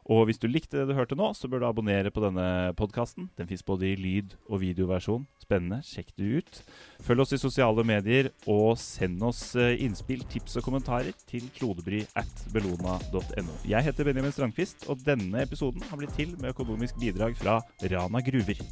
[0.07, 3.27] Og hvis du likte det du hørte nå, så bør du abonnere på denne podkasten.
[3.35, 5.25] Den fins både i lyd- og videoversjon.
[5.43, 6.61] Spennende, sjekk det ut.
[7.03, 12.05] Følg oss i sosiale medier, og send oss eh, innspill, tips og kommentarer til klodebry
[12.19, 13.59] at bellona.no.
[13.67, 18.23] Jeg heter Benjamin Strandquist, og denne episoden har blitt til med økonomisk bidrag fra Rana
[18.23, 18.63] Gruver.